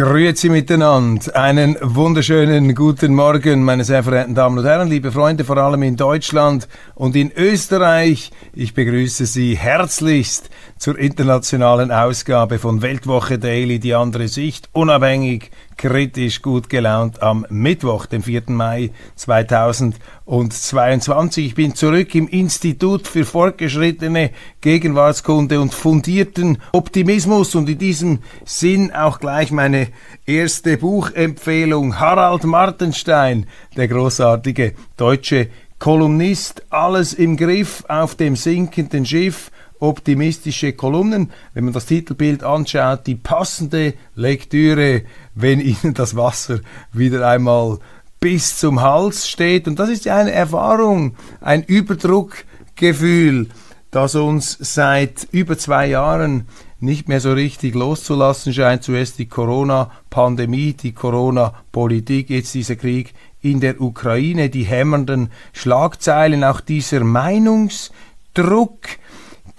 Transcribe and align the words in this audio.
Grüezi 0.00 0.48
miteinander. 0.48 1.36
Einen 1.36 1.76
wunderschönen 1.82 2.74
guten 2.74 3.14
Morgen, 3.14 3.62
meine 3.64 3.84
sehr 3.84 4.02
verehrten 4.02 4.34
Damen 4.34 4.56
und 4.56 4.64
Herren, 4.64 4.88
liebe 4.88 5.12
Freunde, 5.12 5.44
vor 5.44 5.58
allem 5.58 5.82
in 5.82 5.96
Deutschland 5.96 6.68
und 6.94 7.14
in 7.16 7.30
Österreich. 7.36 8.30
Ich 8.54 8.72
begrüße 8.72 9.26
Sie 9.26 9.58
herzlichst 9.58 10.48
zur 10.80 10.98
internationalen 10.98 11.92
Ausgabe 11.92 12.58
von 12.58 12.80
Weltwoche 12.80 13.38
Daily, 13.38 13.78
die 13.78 13.94
andere 13.94 14.28
Sicht, 14.28 14.70
unabhängig, 14.72 15.50
kritisch, 15.76 16.40
gut 16.40 16.70
gelaunt 16.70 17.22
am 17.22 17.44
Mittwoch, 17.50 18.06
dem 18.06 18.22
4. 18.22 18.44
Mai 18.46 18.90
2022. 19.14 21.48
Ich 21.48 21.54
bin 21.54 21.74
zurück 21.74 22.14
im 22.14 22.28
Institut 22.28 23.06
für 23.06 23.26
fortgeschrittene 23.26 24.30
Gegenwartskunde 24.62 25.60
und 25.60 25.74
fundierten 25.74 26.56
Optimismus 26.72 27.54
und 27.54 27.68
in 27.68 27.76
diesem 27.76 28.20
Sinn 28.46 28.90
auch 28.90 29.20
gleich 29.20 29.50
meine 29.50 29.88
erste 30.24 30.78
Buchempfehlung. 30.78 32.00
Harald 32.00 32.44
Martenstein, 32.44 33.44
der 33.76 33.86
großartige 33.86 34.72
deutsche 34.96 35.48
Kolumnist, 35.78 36.62
alles 36.70 37.12
im 37.12 37.36
Griff 37.36 37.84
auf 37.86 38.14
dem 38.14 38.34
sinkenden 38.34 39.04
Schiff 39.04 39.50
optimistische 39.80 40.72
Kolumnen. 40.74 41.30
Wenn 41.54 41.64
man 41.64 41.72
das 41.72 41.86
Titelbild 41.86 42.44
anschaut, 42.44 43.06
die 43.06 43.16
passende 43.16 43.94
Lektüre, 44.14 45.02
wenn 45.34 45.60
Ihnen 45.82 45.94
das 45.94 46.16
Wasser 46.16 46.60
wieder 46.92 47.26
einmal 47.28 47.78
bis 48.20 48.58
zum 48.58 48.82
Hals 48.82 49.28
steht. 49.28 49.66
Und 49.66 49.78
das 49.78 49.88
ist 49.88 50.04
ja 50.04 50.16
eine 50.16 50.32
Erfahrung, 50.32 51.16
ein 51.40 51.62
Überdruckgefühl, 51.62 53.48
das 53.90 54.14
uns 54.14 54.56
seit 54.60 55.26
über 55.32 55.58
zwei 55.58 55.88
Jahren 55.88 56.46
nicht 56.80 57.08
mehr 57.08 57.20
so 57.20 57.32
richtig 57.32 57.74
loszulassen 57.74 58.52
scheint. 58.52 58.82
Zuerst 58.82 59.18
die 59.18 59.28
Corona-Pandemie, 59.28 60.74
die 60.74 60.92
Corona-Politik, 60.92 62.30
jetzt 62.30 62.54
dieser 62.54 62.76
Krieg 62.76 63.14
in 63.42 63.60
der 63.60 63.80
Ukraine, 63.80 64.50
die 64.50 64.64
hämmernden 64.64 65.30
Schlagzeilen, 65.52 66.44
auch 66.44 66.60
dieser 66.60 67.04
Meinungsdruck, 67.04 68.80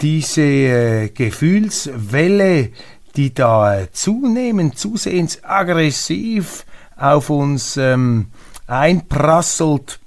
diese 0.02 0.42
äh, 0.42 1.10
Gefühlswelle, 1.10 2.70
die 3.16 3.34
da 3.34 3.82
äh, 3.82 3.92
zunehmend, 3.92 4.78
zusehends 4.78 5.44
aggressiv 5.44 6.66
auf 6.96 7.30
uns 7.30 7.78
ähm, 7.78 8.28
einprasselt, 8.68 10.00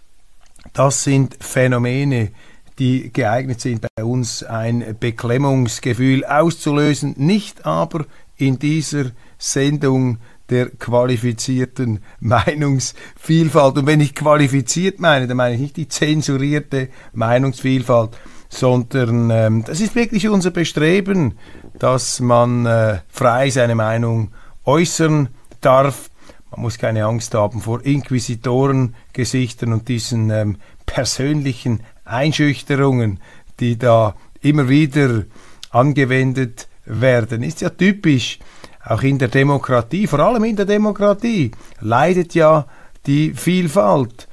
das 0.72 1.05
sind 1.05 1.37
Phänomene, 1.41 2.31
die 2.78 3.12
geeignet 3.12 3.61
sind, 3.61 3.87
bei 3.95 4.05
uns 4.05 4.42
ein 4.42 4.97
Beklemmungsgefühl 4.98 6.25
auszulösen, 6.25 7.15
nicht 7.17 7.65
aber 7.65 8.06
in 8.37 8.59
dieser 8.59 9.12
Sendung 9.38 10.19
der 10.50 10.71
qualifizierten 10.71 12.00
Meinungsvielfalt. 12.21 13.78
Und 13.78 13.87
wenn 13.87 14.00
ich 14.00 14.15
qualifiziert 14.15 14.99
meine, 14.99 15.26
dann 15.26 15.37
meine 15.37 15.55
ich 15.55 15.61
nicht 15.61 15.76
die 15.76 15.88
zensurierte 15.88 16.88
Meinungsvielfalt, 17.12 18.16
sondern 18.54 19.31
ähm, 19.31 19.65
das 19.65 19.81
ist 19.81 19.94
wirklich 19.94 20.28
unser 20.28 20.50
Bestreben, 20.50 21.34
dass 21.78 22.20
man 22.20 22.66
äh, 22.66 22.98
frei 23.09 23.50
seine 23.50 23.75
Meinung 23.75 24.31
äußern 24.65 25.28
darf. 25.60 26.10
Man 26.50 26.62
muss 26.62 26.78
keine 26.78 27.04
Angst 27.04 27.34
haben 27.34 27.60
vor 27.60 27.84
Inquisitorengesichtern 27.84 29.72
und 29.72 29.88
diesen 29.88 30.31
ähm, 30.31 30.59
persönlichen 30.87 31.81
Einschüchterungen, 32.04 33.19
die 33.59 33.76
da 33.76 34.14
immer 34.41 34.69
wieder 34.69 35.25
angewendet 35.70 36.69
werden. 36.84 37.43
Ist 37.43 37.60
ja 37.60 37.70
typisch, 37.70 38.38
auch 38.84 39.03
in 39.03 39.19
der 39.19 39.28
Demokratie, 39.28 40.06
vor 40.06 40.20
allem 40.20 40.44
in 40.44 40.56
der 40.56 40.66
Demokratie, 40.66 41.50
leidet 41.81 42.34
ja 42.34 42.66
die 43.06 43.32
Vielfalt 43.34 44.28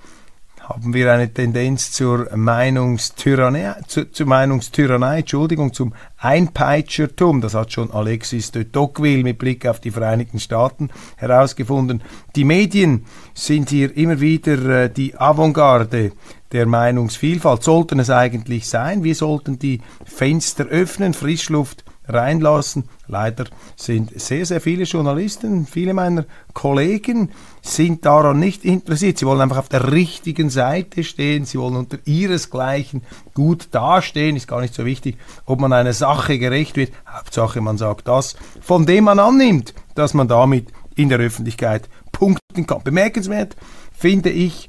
haben 0.73 0.93
wir 0.93 1.11
eine 1.11 1.33
Tendenz 1.33 1.91
zur 1.91 2.29
Meinungstyrannei, 2.35 3.75
zu, 3.87 4.09
zur 4.11 4.25
Meinungstyrannei, 4.27 5.19
Entschuldigung, 5.19 5.73
zum 5.73 5.93
Einpeitschertum. 6.17 7.41
Das 7.41 7.53
hat 7.53 7.73
schon 7.73 7.91
Alexis 7.91 8.51
de 8.51 8.65
Tocqueville 8.65 9.23
mit 9.23 9.37
Blick 9.37 9.65
auf 9.65 9.79
die 9.79 9.91
Vereinigten 9.91 10.39
Staaten 10.39 10.89
herausgefunden. 11.17 12.01
Die 12.35 12.45
Medien 12.45 13.05
sind 13.33 13.69
hier 13.69 13.95
immer 13.95 14.19
wieder 14.19 14.83
äh, 14.83 14.89
die 14.89 15.15
Avantgarde 15.17 16.13
der 16.51 16.65
Meinungsvielfalt. 16.65 17.63
Sollten 17.63 17.99
es 17.99 18.09
eigentlich 18.09 18.67
sein? 18.67 19.03
Wir 19.03 19.15
sollten 19.15 19.59
die 19.59 19.81
Fenster 20.05 20.65
öffnen, 20.65 21.13
Frischluft 21.13 21.83
reinlassen. 22.13 22.85
Leider 23.07 23.45
sind 23.75 24.19
sehr, 24.19 24.45
sehr 24.45 24.61
viele 24.61 24.83
Journalisten, 24.83 25.65
viele 25.65 25.93
meiner 25.93 26.25
Kollegen 26.53 27.31
sind 27.61 28.05
daran 28.05 28.39
nicht 28.39 28.65
interessiert. 28.65 29.17
Sie 29.17 29.25
wollen 29.25 29.41
einfach 29.41 29.57
auf 29.57 29.69
der 29.69 29.91
richtigen 29.91 30.49
Seite 30.49 31.03
stehen, 31.03 31.45
sie 31.45 31.57
wollen 31.57 31.75
unter 31.75 31.97
ihresgleichen 32.05 33.03
gut 33.33 33.69
dastehen. 33.71 34.35
Ist 34.35 34.47
gar 34.47 34.61
nicht 34.61 34.73
so 34.73 34.85
wichtig, 34.85 35.17
ob 35.45 35.59
man 35.59 35.73
einer 35.73 35.93
Sache 35.93 36.39
gerecht 36.39 36.77
wird. 36.77 36.93
Hauptsache, 37.07 37.61
man 37.61 37.77
sagt 37.77 38.07
das, 38.07 38.35
von 38.61 38.85
dem 38.85 39.05
man 39.05 39.19
annimmt, 39.19 39.73
dass 39.95 40.13
man 40.13 40.27
damit 40.27 40.67
in 40.95 41.09
der 41.09 41.19
Öffentlichkeit 41.19 41.89
punkten 42.11 42.67
kann. 42.67 42.83
Bemerkenswert 42.83 43.55
finde 43.93 44.29
ich, 44.29 44.67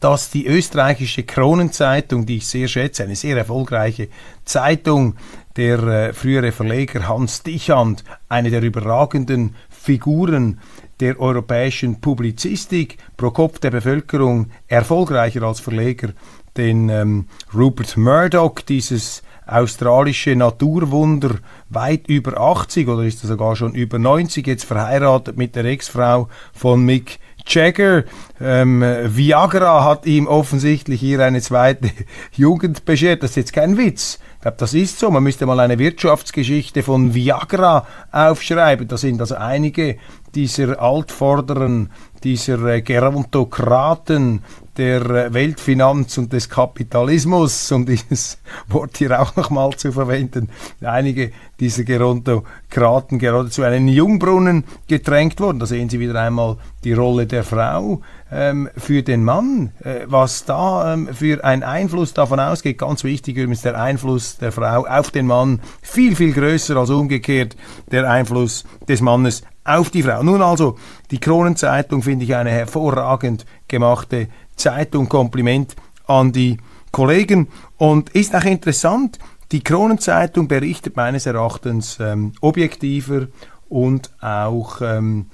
dass 0.00 0.30
die 0.30 0.46
österreichische 0.46 1.24
Kronenzeitung, 1.24 2.26
die 2.26 2.36
ich 2.36 2.46
sehr 2.46 2.68
schätze, 2.68 3.02
eine 3.02 3.16
sehr 3.16 3.36
erfolgreiche 3.36 4.08
Zeitung, 4.44 5.16
der 5.58 5.82
äh, 5.82 6.12
frühere 6.12 6.52
Verleger 6.52 7.08
Hans 7.08 7.42
Dichand, 7.42 8.04
eine 8.28 8.50
der 8.50 8.62
überragenden 8.62 9.56
Figuren 9.68 10.60
der 11.00 11.20
europäischen 11.20 12.00
Publizistik, 12.00 12.96
pro 13.16 13.32
Kopf 13.32 13.58
der 13.58 13.72
Bevölkerung 13.72 14.50
erfolgreicher 14.68 15.42
als 15.42 15.58
Verleger, 15.58 16.10
den 16.56 16.88
ähm, 16.88 17.26
Rupert 17.52 17.96
Murdoch, 17.96 18.60
dieses 18.60 19.22
australische 19.46 20.36
Naturwunder, 20.36 21.36
weit 21.70 22.06
über 22.06 22.40
80 22.40 22.86
oder 22.86 23.02
ist 23.02 23.24
er 23.24 23.28
sogar 23.28 23.56
schon 23.56 23.74
über 23.74 23.98
90, 23.98 24.46
jetzt 24.46 24.64
verheiratet 24.64 25.36
mit 25.36 25.56
der 25.56 25.64
Ex-Frau 25.64 26.28
von 26.52 26.84
Mick 26.84 27.18
Jagger. 27.46 28.04
Ähm, 28.40 28.82
Viagra 28.82 29.84
hat 29.84 30.06
ihm 30.06 30.26
offensichtlich 30.26 31.00
hier 31.00 31.24
eine 31.24 31.40
zweite 31.40 31.90
Jugend 32.32 32.84
beschert. 32.84 33.22
Das 33.22 33.30
ist 33.30 33.36
jetzt 33.36 33.52
kein 33.52 33.76
Witz. 33.76 34.18
Ich 34.38 34.42
glaube, 34.42 34.56
das 34.58 34.72
ist 34.72 35.00
so. 35.00 35.10
Man 35.10 35.24
müsste 35.24 35.46
mal 35.46 35.58
eine 35.58 35.80
Wirtschaftsgeschichte 35.80 36.84
von 36.84 37.12
Viagra 37.12 37.84
aufschreiben. 38.12 38.86
Da 38.86 38.96
sind 38.96 39.20
also 39.20 39.34
einige 39.34 39.98
dieser 40.32 40.80
Altvorderen, 40.80 41.90
dieser 42.22 42.64
äh, 42.66 42.82
Gerontokraten 42.82 44.44
der 44.78 45.34
Weltfinanz 45.34 46.16
und 46.18 46.32
des 46.32 46.48
Kapitalismus, 46.48 47.70
um 47.72 47.84
dieses 47.84 48.38
Wort 48.68 48.96
hier 48.96 49.20
auch 49.20 49.34
nochmal 49.36 49.72
zu 49.76 49.92
verwenden, 49.92 50.48
einige 50.80 51.32
dieser 51.60 51.82
Gerontokraten 51.82 53.18
gerade 53.18 53.50
zu 53.50 53.64
einem 53.64 53.88
Jungbrunnen 53.88 54.64
gedrängt 54.86 55.40
worden. 55.40 55.58
Da 55.58 55.66
sehen 55.66 55.88
Sie 55.88 55.98
wieder 55.98 56.20
einmal 56.20 56.56
die 56.84 56.92
Rolle 56.92 57.26
der 57.26 57.42
Frau 57.42 58.00
ähm, 58.30 58.68
für 58.76 59.02
den 59.02 59.24
Mann, 59.24 59.72
äh, 59.82 60.00
was 60.06 60.44
da 60.44 60.94
ähm, 60.94 61.08
für 61.12 61.42
ein 61.44 61.64
Einfluss 61.64 62.14
davon 62.14 62.38
ausgeht. 62.38 62.78
Ganz 62.78 63.02
wichtig 63.02 63.36
übrigens 63.36 63.62
der 63.62 63.80
Einfluss 63.80 64.38
der 64.38 64.52
Frau 64.52 64.86
auf 64.86 65.10
den 65.10 65.26
Mann, 65.26 65.60
viel, 65.82 66.14
viel 66.14 66.32
größer 66.32 66.76
als 66.76 66.90
umgekehrt 66.90 67.56
der 67.90 68.08
Einfluss 68.08 68.64
des 68.88 69.00
Mannes 69.00 69.42
auf 69.64 69.90
die 69.90 70.02
Frau. 70.02 70.22
Nun 70.22 70.40
also, 70.40 70.78
die 71.10 71.18
Kronenzeitung 71.18 72.02
finde 72.02 72.24
ich 72.24 72.34
eine 72.34 72.50
hervorragend 72.50 73.44
gemachte 73.68 74.28
Zeitung. 74.56 75.08
Kompliment 75.08 75.76
an 76.06 76.32
die 76.32 76.58
Kollegen. 76.90 77.48
Und 77.76 78.10
ist 78.10 78.34
auch 78.34 78.44
interessant, 78.44 79.18
die 79.52 79.62
Kronenzeitung 79.62 80.48
berichtet 80.48 80.96
meines 80.96 81.26
Erachtens 81.26 81.98
ähm, 82.00 82.32
objektiver 82.40 83.28
und 83.68 84.10
auch 84.20 84.80
ähm, 84.82 85.26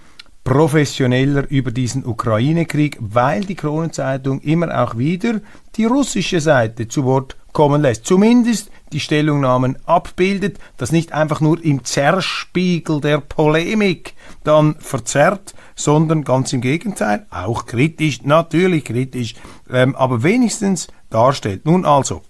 professioneller 0.44 1.48
über 1.48 1.70
diesen 1.70 2.04
Ukraine-Krieg, 2.04 2.98
weil 3.00 3.44
die 3.44 3.54
Kronenzeitung 3.54 4.40
immer 4.42 4.82
auch 4.82 4.98
wieder 4.98 5.40
die 5.76 5.86
russische 5.86 6.40
Seite 6.40 6.86
zu 6.86 7.04
Wort 7.04 7.36
kommen 7.54 7.80
lässt. 7.80 8.04
Zumindest 8.04 8.70
die 8.92 9.00
Stellungnahmen 9.00 9.78
abbildet, 9.86 10.58
das 10.76 10.92
nicht 10.92 11.12
einfach 11.12 11.40
nur 11.40 11.64
im 11.64 11.84
Zerspiegel 11.84 13.00
der 13.00 13.18
Polemik 13.18 14.14
dann 14.42 14.74
verzerrt, 14.78 15.54
sondern 15.74 16.24
ganz 16.24 16.52
im 16.52 16.60
Gegenteil, 16.60 17.26
auch 17.30 17.64
kritisch, 17.64 18.22
natürlich 18.22 18.84
kritisch, 18.84 19.34
ähm, 19.70 19.96
aber 19.96 20.22
wenigstens 20.22 20.88
darstellt. 21.08 21.64
Nun 21.64 21.86
also, 21.86 22.20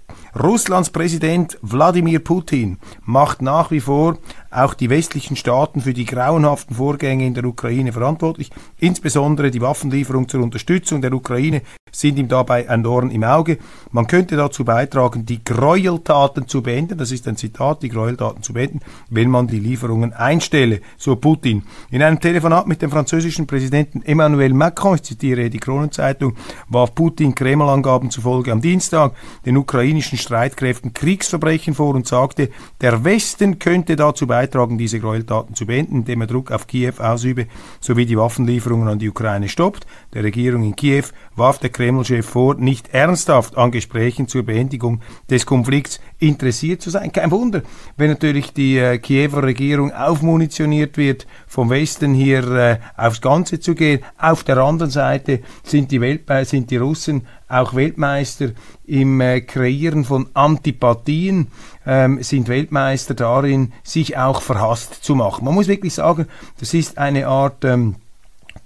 Russlands 0.41 0.91
Präsident 0.91 1.59
Wladimir 1.63 2.19
Putin 2.19 2.79
macht 3.03 3.41
nach 3.41 3.71
wie 3.71 3.81
vor 3.81 4.19
auch 4.55 4.75
die 4.75 4.91
westlichen 4.91 5.37
Staaten 5.37 5.81
für 5.81 5.93
die 5.93 6.05
grauenhaften 6.05 6.77
Vorgänge 6.77 7.27
in 7.27 7.35
der 7.35 7.45
Ukraine 7.45 7.93
verantwortlich. 7.93 8.51
Insbesondere 8.79 9.51
die 9.51 9.61
Waffenlieferung 9.61 10.29
zur 10.29 10.43
Unterstützung 10.43 11.03
der 11.03 11.13
Ukraine 11.13 11.63
sind 11.91 12.19
ihm 12.19 12.29
dabei 12.29 12.69
ein 12.69 12.83
Dorn 12.83 13.11
im 13.11 13.25
Auge. 13.25 13.59
Man 13.91 14.07
könnte 14.07 14.37
dazu 14.37 14.65
beitragen, 14.65 15.27
die 15.27 15.43
Gräueltaten 15.45 16.49
zu 16.49 16.63
beenden. 16.63 16.99
Das 16.99 17.13
ist 17.13 17.29
ein 17.29 17.37
Zitat, 17.37 17.83
die 17.83 17.89
Gräueltaten 17.89 18.43
zu 18.43 18.53
beenden, 18.53 18.81
wenn 19.11 19.31
man 19.31 19.47
die 19.47 19.61
Lieferungen 19.61 20.13
einstelle, 20.13 20.81
so 20.97 21.17
Putin. 21.17 21.63
In 21.91 22.03
einem 22.03 22.21
Telefonat 22.21 22.67
mit 22.67 22.83
dem 22.83 22.91
französischen 22.91 23.47
Präsidenten 23.47 24.03
Emmanuel 24.03 24.55
Macron, 24.55 24.97
ich 24.97 25.03
zitiere 25.03 25.51
die 25.51 25.59
Kronenzeitung, 25.59 26.35
warf 26.69 26.95
Putin 26.95 27.35
Kreml-Angaben 27.35 28.11
zufolge 28.11 28.53
am 28.53 28.61
Dienstag 28.61 29.15
den 29.47 29.57
ukrainischen 29.57 30.19
Streitkräften 30.19 30.95
Kriegsverbrechen 30.95 31.75
vor 31.75 31.95
und 31.95 32.07
sagte, 32.07 32.51
der 32.81 33.05
Westen 33.05 33.59
könnte 33.59 33.97
dazu 33.97 34.27
beitragen, 34.27 34.44
diese 34.79 35.01
Gräueltaten 35.01 35.55
zu 35.55 35.67
beenden, 35.67 35.97
indem 35.97 36.23
er 36.23 36.27
Druck 36.27 36.51
auf 36.51 36.67
Kiew 36.67 36.95
ausübe, 36.99 37.47
sowie 37.81 38.07
die 38.07 38.17
Waffenlieferungen 38.17 38.89
an 38.89 38.99
die 38.99 39.09
Ukraine 39.09 39.49
stoppt. 39.49 39.87
Der 40.13 40.25
Regierung 40.25 40.63
in 40.63 40.77
Kiew 40.77 41.05
warf 41.37 41.59
der 41.59 41.71
Kreml-Chef 41.71 42.27
vor, 42.27 42.55
nicht 42.55 42.95
ernsthaft 42.95 43.57
an 43.57 43.71
Gesprächen 43.71 44.29
zur 44.29 44.43
Beendigung 44.43 45.01
des 45.31 45.47
Konflikts 45.47 46.01
interessiert 46.19 46.83
zu 46.83 46.91
sein. 46.91 47.13
Kein 47.13 47.31
Wunder, 47.31 47.63
wenn 47.97 48.11
natürlich 48.11 48.53
die 48.53 48.79
äh, 48.79 48.99
Kiewer 48.99 49.43
Regierung 49.43 49.93
aufmunitioniert 49.93 50.97
wird, 50.97 51.27
vom 51.47 51.71
Westen 51.71 52.15
hier 52.15 52.51
äh, 52.51 52.79
aufs 52.97 53.21
Ganze 53.21 53.61
zu 53.61 53.75
gehen. 53.75 54.01
Auf 54.19 54.45
der 54.45 54.59
anderen 54.59 54.91
Seite 54.91 55.41
sind 55.63 55.91
die, 55.91 56.01
Welt 56.01 56.23
sind 56.47 56.71
die 56.71 56.77
Russen 56.77 57.27
auch 57.49 57.75
Weltmeister 57.75 58.51
im 58.87 59.21
äh, 59.21 59.41
Kreieren 59.41 60.05
von 60.05 60.29
Antipathien, 60.35 61.49
ähm, 61.87 62.23
sind 62.23 62.49
Weltmeister 62.49 63.15
darin, 63.15 63.73
sich 63.83 64.17
auch 64.17 64.43
verhasst 64.43 65.05
zu 65.05 65.15
machen. 65.15 65.45
Man 65.45 65.55
muss 65.55 65.69
wirklich 65.69 65.95
sagen, 65.95 66.27
das 66.59 66.75
ist 66.75 66.99
eine 66.99 67.27
Art 67.29 67.65
ähm, 67.65 67.97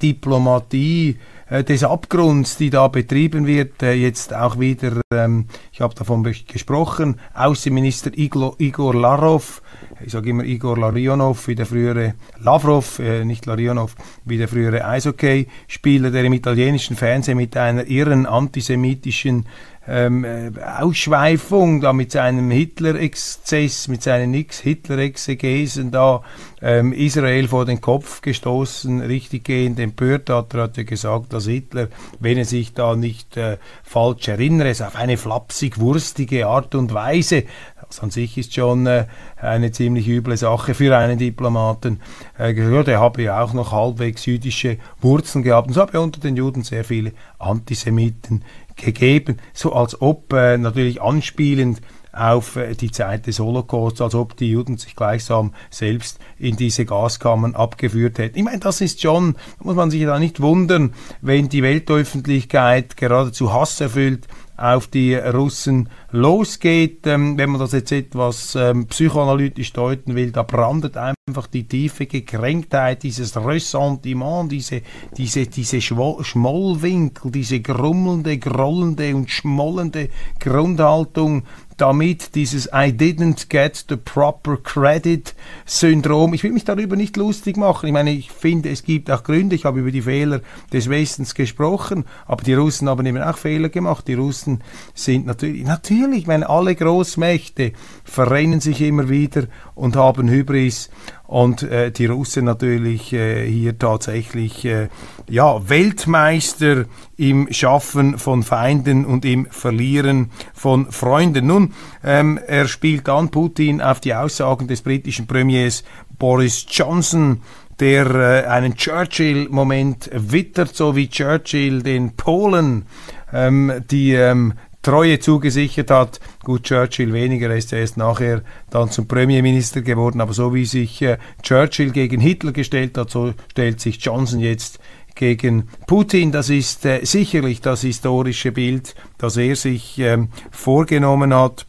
Diplomatie, 0.01 1.19
des 1.50 1.83
Abgrunds, 1.83 2.56
die 2.59 2.71
da 2.71 2.89
betrieben 2.89 3.47
wird, 3.47 3.83
äh, 3.83 3.95
jetzt 3.95 4.35
auch 4.35 4.59
wieder, 4.59 5.00
ähm, 5.12 5.47
ich 5.73 5.81
habe 5.81 5.95
davon 5.95 6.23
gesprochen, 6.23 7.19
Außenminister 7.35 8.11
Igor, 8.17 8.56
Igor 8.59 8.95
Larov, 8.95 9.62
ich 10.05 10.12
sage 10.12 10.31
immer 10.31 10.45
Igor 10.45 10.79
Larionov, 10.79 11.49
wie 11.49 11.55
der 11.55 11.67
frühere 11.67 12.15
Lavrov, 12.41 12.99
äh, 12.99 13.25
nicht 13.25 13.47
Larionov, 13.47 13.97
wie 14.25 14.37
der 14.37 14.49
frühere 14.49 14.85
Eishockey-Spieler, 14.85 16.11
der 16.11 16.25
im 16.25 16.35
italienischen 16.35 16.97
Fernsehen 16.97 17.39
mit 17.39 17.56
einer 17.56 17.87
irren 17.87 18.27
antisemitischen 18.27 19.47
ähm, 19.88 20.25
äh, 20.25 20.50
Ausschweifung, 20.79 21.81
da 21.81 21.93
mit 21.93 22.12
seinem 22.12 22.50
Hitler-Exzess, 22.50 23.88
mit 23.88 24.02
seinen 24.02 24.35
Hitler-Exegesen 24.35 25.90
da 25.90 26.23
ähm, 26.61 26.93
Israel 26.93 27.49
vor 27.49 27.64
den 27.64 27.81
Kopf 27.81 28.20
gestoßen, 28.20 29.00
richtig 29.00 29.44
gehend 29.44 29.81
empört 29.81 30.29
hat. 30.29 30.52
Er 30.55 30.64
hat 30.64 30.76
ja 30.76 30.82
gesagt, 30.82 31.32
dass 31.32 31.46
Hitler, 31.46 31.88
wenn 32.20 32.37
er 32.37 32.44
sich 32.44 32.75
da 32.75 32.94
nicht 32.96 33.37
äh, 33.37 33.56
falsch 33.82 34.29
erinnere, 34.29 34.69
es 34.69 34.82
auf 34.82 34.94
eine 34.94 35.17
flapsig 35.17 35.81
wurstige 35.81 36.46
Art 36.46 36.75
und 36.75 36.93
Weise, 36.93 37.44
das 37.88 38.00
an 38.00 38.11
sich 38.11 38.37
ist 38.37 38.55
schon 38.55 38.87
äh, 38.87 39.06
eine 39.41 39.73
ziemlich 39.73 40.06
üble 40.06 40.37
Sache 40.37 40.75
für 40.75 40.94
einen 40.96 41.19
Diplomaten, 41.19 42.00
äh, 42.37 42.52
gehört. 42.52 42.88
Er 42.88 43.00
habe 43.00 43.23
ja 43.23 43.43
auch 43.43 43.55
noch 43.55 43.73
halbwegs 43.73 44.26
jüdische 44.26 44.76
Wurzeln 45.00 45.43
gehabt. 45.43 45.69
Und 45.69 45.75
so 45.75 45.81
habe 45.81 45.94
ja 45.94 46.00
unter 46.00 46.20
den 46.20 46.37
Juden 46.37 46.62
sehr 46.64 46.84
viele 46.84 47.12
Antisemiten 47.38 48.44
gegeben, 48.79 49.37
so 49.53 49.73
als 49.73 50.01
ob 50.01 50.33
äh, 50.33 50.57
natürlich 50.57 51.03
anspielend 51.03 51.81
auf 52.19 52.56
äh, 52.56 52.75
die 52.75 52.91
Zeit 52.91 53.26
des 53.26 53.38
Holocaust, 53.38 54.00
als 54.00 54.15
ob 54.15 54.37
die 54.37 54.50
Juden 54.50 54.76
sich 54.76 54.97
gleichsam 54.97 55.53
selbst 55.70 56.19
in 56.38 56.56
diese 56.56 56.85
Gaskammern 56.85 57.55
abgeführt 57.55 58.19
hätten. 58.19 58.38
Ich 58.38 58.44
meine, 58.44 58.59
das 58.59 58.81
ist 58.81 59.00
schon, 59.00 59.37
muss 59.61 59.76
man 59.76 59.91
sich 59.91 60.05
da 60.05 60.19
nicht 60.19 60.41
wundern, 60.41 60.94
wenn 61.20 61.49
die 61.49 61.62
Weltöffentlichkeit 61.62 62.97
geradezu 62.97 63.53
hasserfüllt 63.53 64.26
auf 64.59 64.88
die 64.88 65.15
Russen 65.15 65.88
losgeht. 66.11 67.06
Ähm, 67.06 67.38
wenn 67.38 67.50
man 67.50 67.61
das 67.61 67.73
jetzt 67.73 67.93
etwas 67.93 68.56
ähm, 68.56 68.87
psychoanalytisch 68.87 69.73
deuten 69.73 70.17
will, 70.17 70.32
da 70.32 70.43
brandet 70.43 70.97
einfach 70.97 71.47
die 71.47 71.67
tiefe 71.67 72.06
Gekränktheit, 72.06 73.05
dieses 73.05 73.37
Ressentiment, 73.37 74.50
diese, 74.50 74.82
diese, 75.17 75.47
diese 75.47 75.81
Schmollwinkel, 75.81 77.31
diese 77.31 77.61
grummelnde, 77.61 78.38
grollende 78.38 79.15
und 79.15 79.31
schmollende 79.31 80.11
Grundhaltung 80.41 81.44
damit 81.79 82.35
dieses 82.35 82.67
I 82.67 82.93
didn't 82.93 83.49
get 83.49 83.87
the 83.89 83.97
proper 83.97 84.57
credit 84.57 85.35
Syndrom. 85.65 86.35
Ich 86.35 86.43
will 86.43 86.53
mich 86.53 86.65
darüber 86.65 86.97
nicht 86.97 87.17
lustig 87.17 87.57
machen. 87.57 87.87
Ich 87.87 87.93
meine, 87.93 88.13
ich 88.13 88.31
finde, 88.31 88.69
es 88.69 88.83
gibt 88.83 89.11
auch 89.11 89.23
Gründe. 89.23 89.55
Ich 89.55 89.65
habe 89.65 89.81
über 89.81 89.91
die 89.91 90.03
Fehler 90.03 90.41
des 90.73 90.91
Westens 90.91 91.35
gesprochen, 91.35 92.05
aber 92.27 92.43
die 92.43 92.55
Russen 92.55 92.89
haben 92.89 93.07
eben 93.07 93.23
auch 93.23 93.39
Fehler 93.39 93.69
gemacht. 93.69 94.09
Die 94.09 94.15
Russen 94.15 94.63
sind 94.95 95.27
natürlich, 95.27 95.65
natürlich, 95.65 96.21
ich 96.21 96.27
meine, 96.27 96.49
alle 96.49 96.75
Großmächte 96.75 97.73
verrennen 98.05 98.61
sich 98.61 98.81
immer 98.83 99.09
wieder 99.09 99.45
und 99.75 99.97
haben 99.97 100.29
Hybris 100.29 100.91
und 101.29 101.63
äh, 101.63 101.93
die 101.93 102.07
Russen 102.07 102.47
natürlich 102.47 103.13
äh, 103.13 103.47
hier 103.47 103.79
tatsächlich 103.79 104.65
äh, 104.65 104.89
ja 105.29 105.69
Weltmeister 105.69 106.87
im 107.19 107.53
Schaffen 107.53 108.19
von 108.19 108.43
Feinden 108.43 109.05
und 109.05 109.27
im 109.27 109.45
Verlieren 109.51 110.31
von 110.55 110.91
Freunden. 110.91 111.47
Nun, 111.47 111.75
ähm, 112.03 112.41
er 112.47 112.67
spielt 112.67 113.11
an 113.11 113.31
Putin 113.31 113.83
auf 113.83 114.01
die 114.01 114.15
Aussagen 114.15 114.69
des 114.69 114.81
britischen 114.81 115.27
Premiers 115.27 115.85
Boris 116.19 116.65
Johnson 116.67 117.43
der 117.79 118.07
äh, 118.07 118.47
einen 118.47 118.75
Churchill-Moment 118.75 120.11
wittert, 120.13 120.75
so 120.75 120.97
wie 120.97 121.09
Churchill 121.09 121.83
den 121.83 122.17
Polen 122.17 122.87
ähm, 123.33 123.85
die 123.91 124.15
ähm, 124.15 124.55
Treue 124.83 125.19
zugesichert 125.19 125.91
hat. 125.91 126.20
Gut, 126.44 126.65
Churchill 126.65 127.13
weniger, 127.13 127.51
er 127.51 127.56
ist 127.56 127.73
ja 127.73 127.79
erst 127.79 127.97
nachher 127.97 128.43
dann 128.70 128.91
zum 128.91 129.08
Premierminister 129.08 129.82
geworden, 129.82 130.20
aber 130.20 130.32
so 130.32 130.55
wie 130.55 130.65
sich 130.65 131.03
äh, 131.03 131.19
Churchill 131.43 131.91
gegen 131.91 132.20
Hitler 132.20 132.53
gestellt 132.53 132.97
hat, 132.97 133.11
so 133.11 133.35
stellt 133.51 133.81
sich 133.81 133.99
Johnson 133.99 134.41
jetzt 134.41 134.79
gegen 135.15 135.69
Putin. 135.87 136.32
Das 136.32 136.49
ist 136.49 136.87
äh, 136.87 137.05
sicherlich 137.05 137.61
das 137.61 137.82
historische 137.82 138.53
Bild, 138.53 138.94
das 139.19 139.37
er 139.37 139.56
sich 139.56 139.99
ähm, 139.99 140.29
vorgenommen 140.51 141.35
hat. 141.35 141.67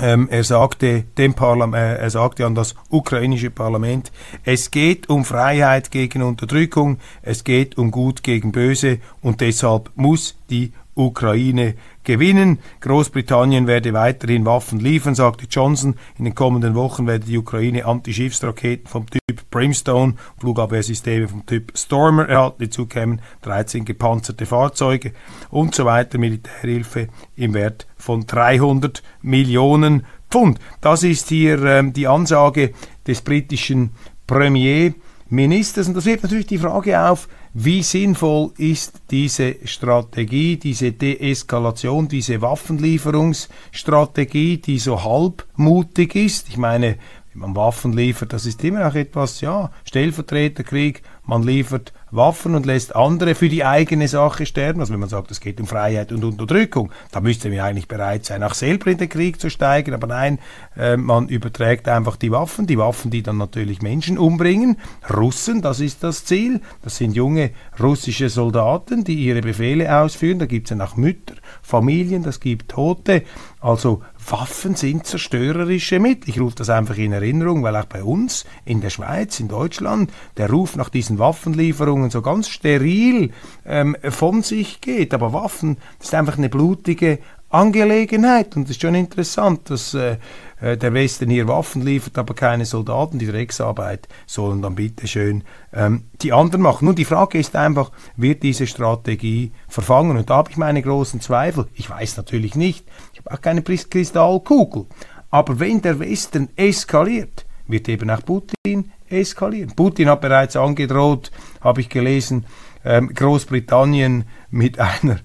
Ähm, 0.00 0.28
er 0.30 0.44
sagte 0.44 1.02
dem 1.16 1.34
Parlament, 1.34 1.74
äh, 1.82 1.96
er 1.96 2.10
sagte 2.10 2.46
an 2.46 2.54
das 2.54 2.76
ukrainische 2.88 3.50
Parlament, 3.50 4.12
es 4.44 4.70
geht 4.70 5.08
um 5.08 5.24
Freiheit 5.24 5.90
gegen 5.90 6.22
Unterdrückung, 6.22 6.98
es 7.22 7.42
geht 7.42 7.76
um 7.78 7.90
Gut 7.90 8.22
gegen 8.22 8.52
Böse 8.52 9.00
und 9.22 9.40
deshalb 9.40 9.90
muss 9.96 10.36
die 10.50 10.72
Ukraine 10.94 11.74
gewinnen. 12.08 12.58
Großbritannien 12.80 13.66
werde 13.66 13.92
weiterhin 13.92 14.46
Waffen 14.46 14.80
liefern, 14.80 15.14
sagte 15.14 15.46
Johnson. 15.48 15.94
In 16.18 16.24
den 16.24 16.34
kommenden 16.34 16.74
Wochen 16.74 17.06
werde 17.06 17.26
die 17.26 17.36
Ukraine 17.36 17.84
Antischiffsraketen 17.84 18.86
vom 18.86 19.04
Typ 19.10 19.50
Brimstone, 19.50 20.14
Flugabwehrsysteme 20.40 21.28
vom 21.28 21.44
Typ 21.44 21.76
Stormer 21.76 22.26
erhalten. 22.26 22.64
Dazu 22.64 22.86
kämen 22.86 23.20
13 23.42 23.84
gepanzerte 23.84 24.46
Fahrzeuge 24.46 25.12
und 25.50 25.74
so 25.74 25.84
weiter. 25.84 26.16
Militärhilfe 26.16 27.08
im 27.36 27.52
Wert 27.52 27.86
von 27.98 28.24
300 28.26 29.02
Millionen 29.20 30.06
Pfund. 30.30 30.58
Das 30.80 31.02
ist 31.02 31.28
hier 31.28 31.62
ähm, 31.62 31.92
die 31.92 32.06
Ansage 32.06 32.72
des 33.06 33.20
britischen 33.20 33.90
Premierministers. 34.26 35.88
Und 35.88 35.94
das 35.94 36.06
wirft 36.06 36.22
natürlich 36.22 36.46
die 36.46 36.58
Frage 36.58 36.98
auf, 36.98 37.28
wie 37.54 37.82
sinnvoll 37.82 38.52
ist 38.58 39.00
diese 39.10 39.56
Strategie, 39.64 40.56
diese 40.56 40.92
Deeskalation, 40.92 42.06
diese 42.08 42.42
Waffenlieferungsstrategie, 42.42 44.58
die 44.58 44.78
so 44.78 45.02
halbmutig 45.02 46.14
ist? 46.14 46.48
Ich 46.48 46.56
meine, 46.56 46.98
wenn 47.32 47.40
man 47.40 47.56
Waffen 47.56 47.92
liefert, 47.92 48.32
das 48.32 48.46
ist 48.46 48.62
immer 48.64 48.84
noch 48.84 48.94
etwas, 48.94 49.40
ja, 49.40 49.72
Stellvertreterkrieg, 49.84 51.02
man 51.24 51.42
liefert 51.42 51.92
Waffen 52.10 52.54
und 52.54 52.66
lässt 52.66 52.96
andere 52.96 53.34
für 53.34 53.48
die 53.48 53.64
eigene 53.64 54.08
Sache 54.08 54.46
sterben. 54.46 54.80
Also 54.80 54.92
wenn 54.92 55.00
man 55.00 55.08
sagt, 55.08 55.30
es 55.30 55.40
geht 55.40 55.60
um 55.60 55.66
Freiheit 55.66 56.12
und 56.12 56.24
Unterdrückung, 56.24 56.90
da 57.10 57.20
müsste 57.20 57.50
man 57.50 57.60
eigentlich 57.60 57.88
bereit 57.88 58.24
sein, 58.24 58.42
auch 58.42 58.54
selber 58.54 58.90
in 58.90 58.98
den 58.98 59.08
Krieg 59.08 59.40
zu 59.40 59.50
steigen. 59.50 59.94
Aber 59.94 60.06
nein, 60.06 60.38
äh, 60.76 60.96
man 60.96 61.28
überträgt 61.28 61.88
einfach 61.88 62.16
die 62.16 62.30
Waffen, 62.30 62.66
die 62.66 62.78
Waffen, 62.78 63.10
die 63.10 63.22
dann 63.22 63.36
natürlich 63.36 63.82
Menschen 63.82 64.18
umbringen. 64.18 64.78
Russen, 65.14 65.62
das 65.62 65.80
ist 65.80 66.02
das 66.02 66.24
Ziel. 66.24 66.60
Das 66.82 66.96
sind 66.96 67.14
junge 67.14 67.50
russische 67.80 68.28
Soldaten, 68.28 69.04
die 69.04 69.14
ihre 69.14 69.40
Befehle 69.40 70.00
ausführen. 70.00 70.38
Da 70.38 70.46
gibt 70.46 70.70
es 70.70 70.76
ja 70.76 70.84
auch 70.84 70.96
Mütter, 70.96 71.34
Familien, 71.62 72.22
das 72.22 72.40
gibt 72.40 72.70
Tote. 72.70 73.22
Also 73.60 74.02
Waffen 74.30 74.74
sind 74.74 75.06
zerstörerische 75.06 75.98
Mittel. 75.98 76.28
Ich 76.28 76.40
rufe 76.40 76.56
das 76.56 76.70
einfach 76.70 76.96
in 76.96 77.12
Erinnerung, 77.12 77.62
weil 77.62 77.76
auch 77.76 77.86
bei 77.86 78.02
uns 78.02 78.44
in 78.64 78.80
der 78.80 78.90
Schweiz, 78.90 79.40
in 79.40 79.48
Deutschland, 79.48 80.10
der 80.36 80.50
Ruf 80.50 80.76
nach 80.76 80.88
diesen 80.88 81.18
Waffenlieferungen 81.18 82.10
so 82.10 82.22
ganz 82.22 82.48
steril 82.48 83.32
ähm, 83.64 83.96
von 84.02 84.42
sich 84.42 84.80
geht. 84.80 85.14
Aber 85.14 85.32
Waffen, 85.32 85.78
das 85.98 86.08
ist 86.08 86.14
einfach 86.14 86.36
eine 86.36 86.48
blutige 86.48 87.18
Angelegenheit 87.50 88.56
und 88.56 88.64
es 88.64 88.70
ist 88.70 88.82
schon 88.82 88.94
interessant, 88.94 89.70
dass 89.70 89.94
äh, 89.94 90.18
äh, 90.60 90.76
der 90.76 90.92
Westen 90.92 91.30
hier 91.30 91.48
Waffen 91.48 91.82
liefert, 91.82 92.18
aber 92.18 92.34
keine 92.34 92.66
Soldaten. 92.66 93.18
Die 93.18 93.26
Drecksarbeit 93.26 94.08
sollen 94.26 94.60
dann 94.60 94.74
bitteschön 94.74 95.44
ähm, 95.72 96.04
die 96.20 96.32
anderen 96.32 96.62
machen. 96.62 96.84
Nun, 96.84 96.94
die 96.94 97.04
Frage 97.04 97.38
ist 97.38 97.56
einfach, 97.56 97.90
wird 98.16 98.42
diese 98.42 98.66
Strategie 98.66 99.52
verfangen? 99.68 100.16
Und 100.16 100.28
da 100.28 100.36
habe 100.36 100.50
ich 100.50 100.56
meine 100.56 100.82
großen 100.82 101.20
Zweifel. 101.20 101.68
Ich 101.74 101.88
weiß 101.88 102.16
natürlich 102.16 102.54
nicht, 102.54 102.86
ich 103.12 103.20
habe 103.20 103.32
auch 103.32 103.40
keine 103.40 103.62
Kristallkugel. 103.62 104.86
Aber 105.30 105.60
wenn 105.60 105.80
der 105.80 105.98
Westen 106.00 106.48
eskaliert, 106.56 107.46
wird 107.66 107.88
eben 107.88 108.10
auch 108.10 108.24
Putin 108.24 108.90
eskalieren. 109.08 109.74
Putin 109.74 110.08
hat 110.08 110.20
bereits 110.20 110.56
angedroht, 110.56 111.30
habe 111.60 111.80
ich 111.80 111.88
gelesen, 111.88 112.46
ähm, 112.84 113.12
Großbritannien 113.14 114.24
mit 114.50 114.78
einer 114.78 115.18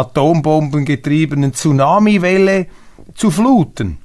atombombengetriebenen 0.00 1.54
Tsunamiwelle 1.54 2.66
zu 3.14 3.30
fluten. 3.30 3.98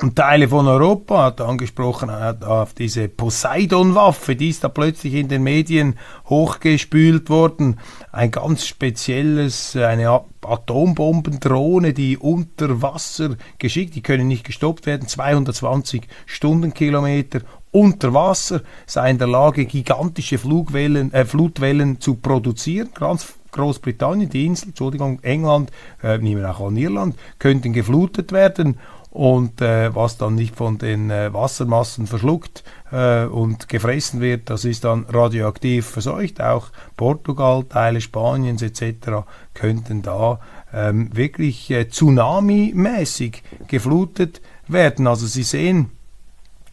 Und 0.00 0.14
Teile 0.14 0.46
von 0.46 0.68
Europa 0.68 1.24
hat 1.24 1.40
angesprochen 1.40 2.12
hat 2.12 2.44
auf 2.44 2.72
diese 2.72 3.08
Poseidon-Waffe, 3.08 4.36
die 4.36 4.50
ist 4.50 4.62
da 4.62 4.68
plötzlich 4.68 5.14
in 5.14 5.26
den 5.26 5.42
Medien 5.42 5.96
hochgespült 6.28 7.30
worden. 7.30 7.80
Ein 8.12 8.30
ganz 8.30 8.64
spezielles, 8.64 9.74
eine 9.74 10.20
Atombombendrohne, 10.40 11.94
die 11.94 12.16
unter 12.16 12.80
Wasser 12.80 13.36
geschickt, 13.58 13.96
die 13.96 14.02
können 14.02 14.28
nicht 14.28 14.44
gestoppt 14.44 14.86
werden, 14.86 15.08
220 15.08 16.06
Stundenkilometer 16.26 17.40
unter 17.72 18.14
Wasser, 18.14 18.62
sei 18.86 19.10
in 19.10 19.18
der 19.18 19.26
Lage, 19.26 19.66
gigantische 19.66 20.38
Flugwellen, 20.38 21.12
äh, 21.12 21.24
Flutwellen 21.24 22.00
zu 22.00 22.14
produzieren. 22.14 22.90
Ganz 22.94 23.34
Großbritannien, 23.52 24.30
die 24.30 24.46
Insel, 24.46 24.68
Entschuldigung, 24.68 25.20
England, 25.22 25.70
äh, 26.02 26.18
nehmen 26.18 26.44
auch 26.44 26.60
an 26.66 26.76
Irland, 26.76 27.16
könnten 27.38 27.72
geflutet 27.72 28.32
werden 28.32 28.78
und 29.10 29.60
äh, 29.62 29.94
was 29.94 30.18
dann 30.18 30.34
nicht 30.34 30.54
von 30.54 30.78
den 30.78 31.10
äh, 31.10 31.32
Wassermassen 31.32 32.06
verschluckt 32.06 32.62
äh, 32.92 33.24
und 33.24 33.68
gefressen 33.68 34.20
wird, 34.20 34.50
das 34.50 34.64
ist 34.64 34.84
dann 34.84 35.06
radioaktiv 35.08 35.86
verseucht. 35.86 36.40
Auch 36.40 36.68
Portugal, 36.96 37.64
Teile 37.64 38.00
Spaniens 38.00 38.62
etc. 38.62 39.24
könnten 39.54 40.02
da 40.02 40.40
ähm, 40.72 41.16
wirklich 41.16 41.70
äh, 41.70 41.86
tsunami-mäßig 41.88 43.42
geflutet 43.66 44.42
werden. 44.66 45.06
Also 45.06 45.26
Sie 45.26 45.42
sehen, 45.42 45.90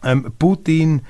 ähm, 0.04 0.34
Putin 0.38 1.02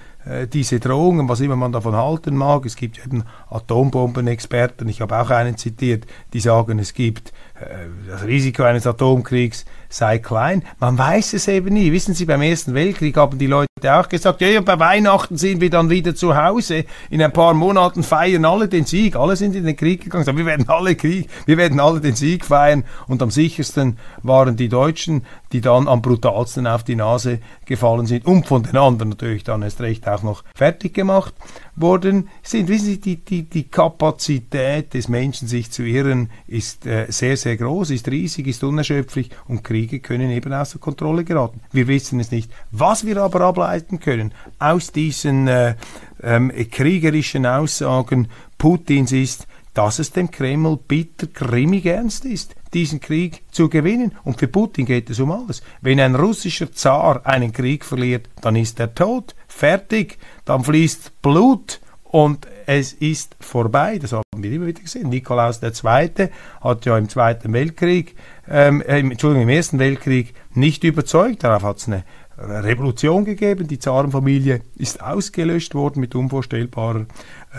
diese 0.47 0.79
Drohungen, 0.79 1.29
was 1.29 1.39
immer 1.39 1.55
man 1.55 1.71
davon 1.71 1.95
halten 1.95 2.35
mag. 2.35 2.65
Es 2.65 2.75
gibt 2.75 3.03
eben 3.05 3.23
Atombombenexperten, 3.49 4.87
ich 4.89 5.01
habe 5.01 5.19
auch 5.19 5.29
einen 5.29 5.57
zitiert, 5.57 6.05
die 6.33 6.39
sagen, 6.39 6.79
es 6.79 6.93
gibt 6.93 7.31
äh, 7.59 7.87
das 8.07 8.23
Risiko 8.23 8.63
eines 8.63 8.87
Atomkriegs 8.87 9.65
sei 9.89 10.19
klein. 10.19 10.63
Man 10.79 10.97
weiß 10.97 11.33
es 11.33 11.47
eben 11.47 11.73
nie. 11.73 11.91
Wissen 11.91 12.13
Sie, 12.13 12.25
beim 12.25 12.41
Ersten 12.41 12.73
Weltkrieg 12.73 13.15
haben 13.17 13.37
die 13.37 13.47
Leute 13.47 13.69
auch 13.83 14.09
gesagt, 14.09 14.41
ja, 14.41 14.47
ja, 14.47 14.61
bei 14.61 14.79
Weihnachten 14.79 15.37
sind 15.37 15.61
wir 15.61 15.69
dann 15.69 15.89
wieder 15.89 16.15
zu 16.15 16.35
Hause. 16.35 16.85
In 17.09 17.21
ein 17.21 17.33
paar 17.33 17.53
Monaten 17.53 18.03
feiern 18.03 18.45
alle 18.45 18.67
den 18.67 18.85
Sieg. 18.85 19.15
Alle 19.15 19.35
sind 19.35 19.55
in 19.55 19.65
den 19.65 19.75
Krieg 19.75 20.03
gegangen. 20.03 20.37
wir 20.37 20.45
werden 20.45 20.67
alle 20.69 20.95
Krieg, 20.95 21.29
wir 21.45 21.57
werden 21.57 21.79
alle 21.79 22.01
den 22.01 22.15
Sieg 22.15 22.45
feiern. 22.45 22.83
Und 23.07 23.21
am 23.21 23.31
sichersten 23.31 23.97
waren 24.23 24.55
die 24.55 24.69
Deutschen, 24.69 25.25
die 25.51 25.61
dann 25.61 25.87
am 25.87 26.01
brutalsten 26.01 26.67
auf 26.67 26.83
die 26.83 26.95
Nase 26.95 27.39
gefallen 27.65 28.05
sind 28.05 28.25
und 28.25 28.45
von 28.45 28.63
den 28.63 28.75
anderen 28.77 29.09
natürlich 29.09 29.43
dann 29.43 29.61
erst 29.61 29.81
recht 29.81 30.07
auch 30.07 30.23
noch 30.23 30.43
fertig 30.53 30.93
gemacht 30.93 31.33
worden 31.75 32.29
sind. 32.43 32.67
Wissen 32.67 32.85
Sie, 32.85 32.99
die, 32.99 33.17
die, 33.17 33.43
die 33.43 33.69
Kapazität 33.69 34.93
des 34.93 35.07
Menschen, 35.07 35.47
sich 35.47 35.71
zu 35.71 35.83
irren, 35.83 36.29
ist 36.47 36.85
äh, 36.85 37.05
sehr, 37.09 37.37
sehr 37.37 37.57
groß, 37.57 37.91
ist 37.91 38.09
riesig, 38.09 38.47
ist 38.47 38.63
unerschöpflich 38.63 39.29
und 39.47 39.63
Kriege 39.75 39.99
können 39.99 40.31
eben 40.31 40.53
außer 40.53 40.79
Kontrolle 40.79 41.25
geraten. 41.25 41.59
Wir 41.73 41.87
wissen 41.89 42.21
es 42.21 42.31
nicht. 42.31 42.49
Was 42.71 43.05
wir 43.05 43.17
aber 43.17 43.41
ableiten 43.41 43.99
können 43.99 44.33
aus 44.57 44.93
diesen 44.93 45.49
äh, 45.49 45.75
ähm, 46.23 46.49
kriegerischen 46.71 47.45
Aussagen 47.45 48.29
Putins 48.57 49.11
ist, 49.11 49.47
dass 49.73 49.99
es 49.99 50.13
dem 50.13 50.31
Kreml 50.31 50.77
bitter 50.77 51.27
grimmig 51.27 51.85
ernst 51.85 52.23
ist, 52.23 52.55
diesen 52.73 53.01
Krieg 53.01 53.41
zu 53.51 53.67
gewinnen. 53.67 54.13
Und 54.23 54.39
für 54.39 54.47
Putin 54.47 54.85
geht 54.85 55.09
es 55.09 55.19
um 55.19 55.31
alles. 55.31 55.61
Wenn 55.81 55.99
ein 55.99 56.15
russischer 56.15 56.71
Zar 56.71 57.25
einen 57.25 57.51
Krieg 57.51 57.83
verliert, 57.83 58.29
dann 58.41 58.55
ist 58.55 58.79
er 58.79 58.95
tot, 58.95 59.35
fertig, 59.49 60.17
dann 60.45 60.63
fließt 60.63 61.21
Blut 61.21 61.81
und 62.15 62.47
es 62.65 62.93
ist 62.93 63.35
vorbei. 63.41 63.99
Das 63.99 64.13
haben 64.13 64.23
wir 64.37 64.49
immer 64.49 64.67
wieder 64.67 64.81
gesehen. 64.81 65.09
Nikolaus 65.09 65.61
II. 65.61 66.29
hat 66.61 66.85
ja 66.85 66.97
im 66.97 67.09
Zweiten 67.09 67.51
Weltkrieg, 67.51 68.15
ähm, 68.47 68.81
äh, 68.83 68.99
Entschuldigung, 68.99 69.43
im 69.43 69.49
Ersten 69.49 69.79
Weltkrieg 69.79 70.33
nicht 70.53 70.85
überzeugt. 70.85 71.43
Darauf 71.43 71.63
hat 71.63 71.77
es 71.79 71.87
eine 71.87 72.05
Revolution 72.37 73.25
gegeben. 73.25 73.67
Die 73.67 73.79
Zarenfamilie 73.79 74.61
ist 74.77 75.03
ausgelöscht 75.03 75.75
worden 75.75 75.99
mit 75.99 76.15
unvorstellbarer 76.15 77.05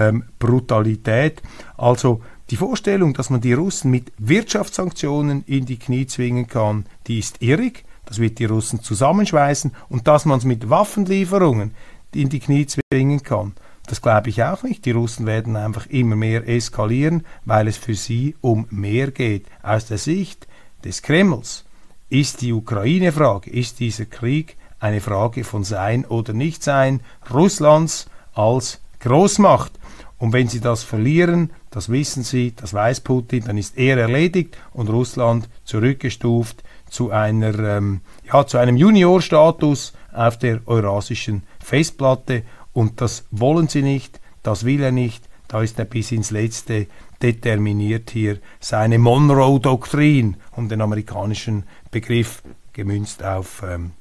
ähm, 0.00 0.24
Brutalität. 0.38 1.42
Also 1.76 2.22
die 2.48 2.56
Vorstellung, 2.56 3.12
dass 3.12 3.28
man 3.28 3.42
die 3.42 3.52
Russen 3.52 3.90
mit 3.90 4.10
Wirtschaftssanktionen 4.16 5.44
in 5.46 5.66
die 5.66 5.78
Knie 5.78 6.06
zwingen 6.06 6.46
kann, 6.46 6.86
die 7.08 7.18
ist 7.18 7.42
irrig. 7.42 7.84
Das 8.06 8.20
wird 8.20 8.38
die 8.38 8.46
Russen 8.46 8.80
zusammenschweißen 8.80 9.72
und 9.90 10.08
dass 10.08 10.24
man 10.24 10.38
es 10.38 10.46
mit 10.46 10.70
Waffenlieferungen 10.70 11.72
in 12.14 12.30
die 12.30 12.40
Knie 12.40 12.66
zwingen 12.66 13.22
kann. 13.22 13.52
Das 13.86 14.02
glaube 14.02 14.30
ich 14.30 14.42
auch 14.42 14.62
nicht. 14.62 14.84
Die 14.84 14.90
Russen 14.90 15.26
werden 15.26 15.56
einfach 15.56 15.86
immer 15.86 16.16
mehr 16.16 16.48
eskalieren, 16.48 17.24
weil 17.44 17.68
es 17.68 17.76
für 17.76 17.94
sie 17.94 18.34
um 18.40 18.66
mehr 18.70 19.10
geht. 19.10 19.46
Aus 19.62 19.86
der 19.86 19.98
Sicht 19.98 20.46
des 20.84 21.02
Kremls 21.02 21.64
ist 22.08 22.42
die 22.42 22.52
Ukraine-Frage, 22.52 23.50
ist 23.50 23.80
dieser 23.80 24.06
Krieg 24.06 24.56
eine 24.78 25.00
Frage 25.00 25.44
von 25.44 25.64
Sein 25.64 26.04
oder 26.04 26.32
Nichtsein 26.32 27.00
Russlands 27.32 28.08
als 28.34 28.80
Großmacht. 29.00 29.72
Und 30.18 30.32
wenn 30.32 30.48
sie 30.48 30.60
das 30.60 30.82
verlieren, 30.82 31.50
das 31.70 31.90
wissen 31.90 32.22
sie, 32.22 32.54
das 32.56 32.72
weiß 32.72 33.00
Putin, 33.00 33.44
dann 33.44 33.58
ist 33.58 33.76
er 33.76 33.98
erledigt 33.98 34.56
und 34.72 34.88
Russland 34.88 35.48
zurückgestuft 35.64 36.62
zu 36.88 37.10
einer 37.10 37.58
ähm, 37.58 38.00
ja 38.24 38.46
zu 38.46 38.58
einem 38.58 38.76
Juniorstatus 38.76 39.92
auf 40.12 40.38
der 40.38 40.60
eurasischen 40.66 41.42
Festplatte 41.58 42.44
und 42.76 43.00
das 43.00 43.24
wollen 43.30 43.68
sie 43.68 43.80
nicht, 43.80 44.20
das 44.42 44.66
will 44.66 44.82
er 44.82 44.92
nicht, 44.92 45.26
da 45.48 45.62
ist 45.62 45.78
er 45.78 45.86
bis 45.86 46.12
ins 46.12 46.30
Letzte 46.30 46.88
determiniert 47.22 48.10
hier 48.10 48.38
seine 48.60 48.98
Monroe-Doktrin, 48.98 50.36
um 50.50 50.68
den 50.68 50.82
amerikanischen 50.82 51.64
Begriff 51.90 52.42
gemünzt 52.74 53.24
auf 53.24 53.62
ähm, 53.66 53.92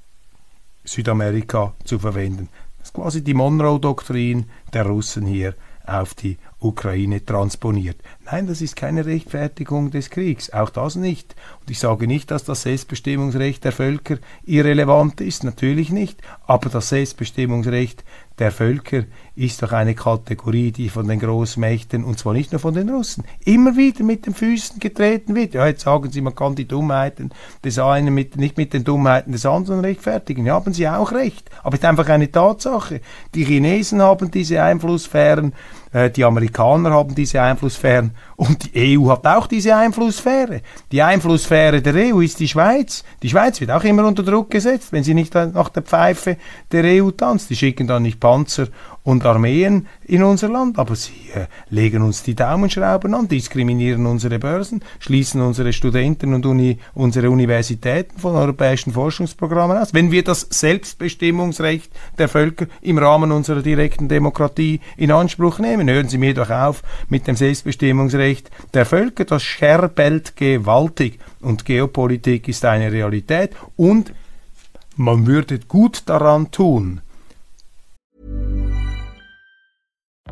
Südamerika 0.84 1.74
zu 1.86 2.00
verwenden. 2.00 2.50
Das 2.80 2.90
ist 2.90 2.94
quasi 2.94 3.24
die 3.24 3.34
Monroe-Doktrin 3.34 4.48
der 4.74 4.86
Russen 4.88 5.26
hier 5.26 5.56
auf 5.86 6.14
die 6.14 6.38
Ukraine 6.66 7.24
transponiert. 7.24 7.98
Nein, 8.26 8.48
das 8.48 8.62
ist 8.62 8.76
keine 8.76 9.06
Rechtfertigung 9.06 9.92
des 9.92 10.10
Kriegs, 10.10 10.52
auch 10.52 10.70
das 10.70 10.96
nicht. 10.96 11.36
Und 11.62 11.70
ich 11.70 11.80
sage 11.80 12.08
nicht, 12.08 12.32
dass 12.32 12.44
das 12.44 12.64
Selbstbestimmungsrecht 12.64 13.64
der 13.64 13.72
Völker 13.72 14.18
irrelevant 14.46 15.22
ist, 15.22 15.44
natürlich 15.44 15.92
nicht, 15.92 16.22
aber 16.48 16.70
das 16.70 16.90
Selbstbestimmungsrecht 16.90 18.04
der 18.40 18.52
Völker 18.52 19.04
ist 19.36 19.62
doch 19.62 19.72
eine 19.72 19.96
Kategorie, 19.96 20.72
die 20.72 20.90
von 20.90 21.08
den 21.08 21.20
Großmächten, 21.20 22.04
und 22.04 22.20
zwar 22.20 22.34
nicht 22.34 22.52
nur 22.52 22.60
von 22.60 22.74
den 22.74 22.90
Russen, 22.90 23.24
immer 23.46 23.78
wieder 23.78 24.04
mit 24.04 24.26
den 24.26 24.34
Füßen 24.34 24.80
getreten 24.80 25.36
wird. 25.36 25.54
Ja, 25.54 25.68
jetzt 25.68 25.84
sagen 25.84 26.12
Sie, 26.12 26.20
man 26.20 26.36
kann 26.36 26.56
die 26.56 26.68
Dummheiten 26.68 27.32
des 27.64 27.80
einen 27.80 28.14
mit, 28.14 28.36
nicht 28.36 28.58
mit 28.58 28.74
den 28.74 28.84
Dummheiten 28.84 29.32
des 29.32 29.46
anderen 29.46 29.82
rechtfertigen. 29.82 30.46
Ja, 30.46 30.56
haben 30.56 30.74
Sie 30.74 30.88
auch 30.88 31.12
recht. 31.14 31.50
Aber 31.64 31.76
es 31.76 31.82
ist 31.82 31.86
einfach 31.86 32.10
eine 32.10 32.32
Tatsache. 32.32 33.00
Die 33.36 33.46
Chinesen 33.46 34.02
haben 34.02 34.32
diese 34.32 34.62
Einflusssphären, 34.62 35.54
die 36.16 36.26
Amerikaner 36.26 36.92
haben 36.92 37.16
diese 37.16 37.42
Einflusssphären 37.42 38.12
und 38.36 38.74
die 38.74 38.98
EU 38.98 39.10
hat 39.10 39.26
auch 39.26 39.48
diese 39.48 39.76
Einflusssphäre. 39.76 40.62
Die 40.92 41.02
Einflusssphäre 41.02 41.82
der 41.82 42.14
EU 42.14 42.20
ist 42.20 42.40
die 42.40 42.50
Schweiz. 42.50 43.06
Die 43.24 43.30
Schweiz 43.30 43.62
wird 43.62 43.72
auch 43.72 43.84
immer 43.86 44.06
unter 44.06 44.24
Druck 44.24 44.50
gesetzt, 44.50 44.92
wenn 44.92 45.06
sie 45.06 45.14
nicht 45.14 45.34
nach 45.34 45.70
der 45.70 45.84
Pfeife 45.84 46.36
der 46.72 46.84
EU 46.84 47.12
tanzt. 47.12 47.50
Die 47.50 47.56
schicken 47.56 47.88
dann 47.88 48.04
nicht 48.04 48.20
Panzer 48.20 48.68
und 49.06 49.24
Armeen 49.24 49.88
in 50.04 50.24
unser 50.24 50.50
Land, 50.50 50.78
aber 50.78 50.96
sie 50.96 51.30
äh, 51.34 51.46
legen 51.70 52.02
uns 52.02 52.24
die 52.24 52.36
Daumenschrauben 52.36 53.14
an, 53.14 53.28
diskriminieren 53.28 54.06
unsere 54.08 54.40
Börsen, 54.40 54.84
schließen 55.00 55.42
unsere 55.42 55.72
Studenten 55.72 56.34
und 56.34 56.46
Uni, 56.46 56.80
unsere 56.96 57.30
Universitäten 57.30 58.20
von 58.20 58.36
europäischen 58.36 58.92
Forschungsprogrammen 58.92 59.78
aus. 59.78 59.94
Wenn 59.94 60.12
wir 60.12 60.24
das 60.24 60.48
Selbstbestimmungsrecht 60.50 61.92
der 62.18 62.28
Völker 62.28 62.66
im 62.82 62.98
Rahmen 62.98 63.32
unserer 63.32 63.62
direkten 63.62 64.10
Demokratie 64.10 64.82
in 64.98 65.12
Anspruch 65.12 65.60
nehmen, 65.60 65.88
hören 65.88 66.10
Sie 66.10 66.18
mir 66.18 66.34
doch 66.34 66.50
auf 66.50 66.82
mit 67.08 67.28
dem 67.28 67.36
Selbstbestimmungsrecht 67.36 68.50
der 68.74 68.88
Völker, 68.88 69.26
das 69.26 69.44
scherbelt 69.44 70.36
gewaltig 70.36 71.20
und 71.42 71.64
Geopolitik 71.64 72.48
ist 72.48 72.66
eine 72.66 72.92
Realität. 72.92 73.52
Und 73.76 74.14
man 74.96 75.28
würde 75.28 75.60
gut 75.60 76.04
daran 76.08 76.50
tun, 76.50 77.02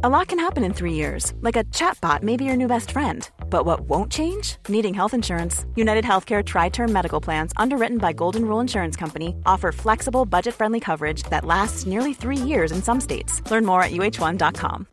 A 0.05 0.09
lot 0.09 0.27
can 0.27 0.39
happen 0.39 0.65
in 0.65 0.73
three 0.73 0.91
years, 0.91 1.31
like 1.39 1.55
a 1.55 1.63
chatbot 1.71 2.23
may 2.23 2.35
be 2.35 2.43
your 2.43 2.57
new 2.57 2.67
best 2.67 2.91
friend. 2.91 3.29
But 3.49 3.65
what 3.65 3.87
won't 3.87 4.11
change? 4.11 4.57
Needing 4.67 4.93
health 4.93 5.13
insurance. 5.13 5.65
United 5.77 6.03
Healthcare 6.03 6.43
Tri 6.43 6.67
Term 6.67 6.91
Medical 6.91 7.21
Plans, 7.21 7.53
underwritten 7.55 7.99
by 7.99 8.11
Golden 8.11 8.43
Rule 8.43 8.59
Insurance 8.59 8.97
Company, 8.97 9.33
offer 9.45 9.71
flexible, 9.71 10.25
budget 10.25 10.55
friendly 10.55 10.81
coverage 10.81 11.23
that 11.29 11.45
lasts 11.45 11.85
nearly 11.85 12.13
three 12.13 12.35
years 12.35 12.73
in 12.73 12.83
some 12.83 12.99
states. 12.99 13.49
Learn 13.49 13.65
more 13.65 13.81
at 13.81 13.91
uh1.com. 13.91 14.87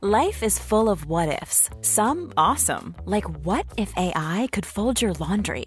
Life 0.00 0.42
is 0.42 0.58
full 0.58 0.90
of 0.90 1.06
what 1.06 1.42
ifs, 1.42 1.70
some 1.82 2.32
awesome, 2.36 2.96
like 3.04 3.30
what 3.46 3.66
if 3.76 3.92
AI 3.96 4.48
could 4.50 4.66
fold 4.66 5.00
your 5.00 5.12
laundry? 5.12 5.66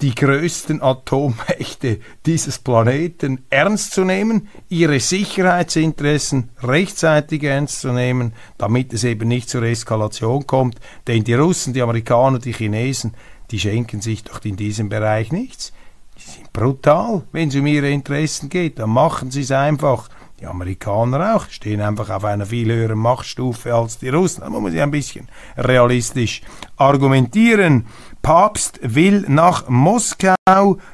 Die 0.00 0.14
größten 0.14 0.82
Atommächte 0.82 2.00
dieses 2.24 2.58
Planeten 2.58 3.44
ernst 3.50 3.92
zu 3.92 4.04
nehmen, 4.04 4.48
ihre 4.68 4.98
Sicherheitsinteressen 4.98 6.50
rechtzeitig 6.62 7.42
ernst 7.42 7.80
zu 7.80 7.92
nehmen, 7.92 8.32
damit 8.56 8.92
es 8.92 9.04
eben 9.04 9.28
nicht 9.28 9.50
zur 9.50 9.62
Eskalation 9.62 10.46
kommt. 10.46 10.80
Denn 11.06 11.24
die 11.24 11.34
Russen, 11.34 11.74
die 11.74 11.82
Amerikaner, 11.82 12.38
die 12.38 12.54
Chinesen, 12.54 13.14
die 13.50 13.58
schenken 13.58 14.00
sich 14.00 14.24
doch 14.24 14.42
in 14.44 14.56
diesem 14.56 14.88
Bereich 14.88 15.32
nichts. 15.32 15.72
Die 16.16 16.30
sind 16.30 16.52
brutal, 16.52 17.22
wenn 17.32 17.48
es 17.48 17.56
um 17.56 17.66
ihre 17.66 17.90
Interessen 17.90 18.48
geht. 18.48 18.78
Dann 18.78 18.90
machen 18.90 19.30
sie 19.30 19.42
es 19.42 19.50
einfach. 19.50 20.08
Die 20.40 20.46
Amerikaner 20.46 21.36
auch 21.36 21.50
stehen 21.50 21.82
einfach 21.82 22.08
auf 22.08 22.24
einer 22.24 22.46
viel 22.46 22.72
höheren 22.72 22.98
Machtstufe 22.98 23.74
als 23.74 23.98
die 23.98 24.08
Russen. 24.08 24.40
Da 24.40 24.48
muss 24.48 24.62
man 24.62 24.72
sich 24.72 24.80
ein 24.80 24.90
bisschen 24.90 25.28
realistisch 25.58 26.40
argumentieren. 26.78 27.86
Papst 28.22 28.80
will 28.82 29.24
nach 29.28 29.68
Moskau 29.68 30.34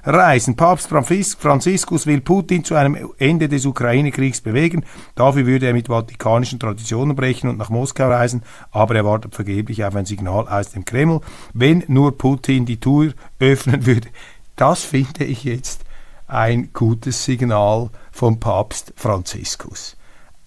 reisen. 0.04 0.54
Papst 0.54 0.88
Franziskus 0.88 2.06
will 2.06 2.20
Putin 2.20 2.62
zu 2.62 2.76
einem 2.76 3.12
Ende 3.18 3.48
des 3.48 3.66
Ukraine-Kriegs 3.66 4.40
bewegen. 4.40 4.84
Dafür 5.16 5.44
würde 5.44 5.66
er 5.66 5.72
mit 5.72 5.88
vatikanischen 5.88 6.60
Traditionen 6.60 7.16
brechen 7.16 7.50
und 7.50 7.58
nach 7.58 7.68
Moskau 7.68 8.08
reisen, 8.08 8.42
aber 8.70 8.94
er 8.94 9.04
wartet 9.04 9.34
vergeblich 9.34 9.84
auf 9.84 9.96
ein 9.96 10.06
Signal 10.06 10.46
aus 10.46 10.70
dem 10.70 10.84
Kreml. 10.84 11.20
Wenn 11.52 11.82
nur 11.88 12.16
Putin 12.16 12.64
die 12.64 12.78
Tür 12.78 13.12
öffnen 13.40 13.86
würde, 13.86 14.08
das 14.54 14.84
finde 14.84 15.24
ich 15.24 15.42
jetzt 15.42 15.84
ein 16.28 16.70
gutes 16.72 17.24
Signal 17.24 17.90
vom 18.12 18.38
Papst 18.38 18.92
Franziskus. 18.96 19.96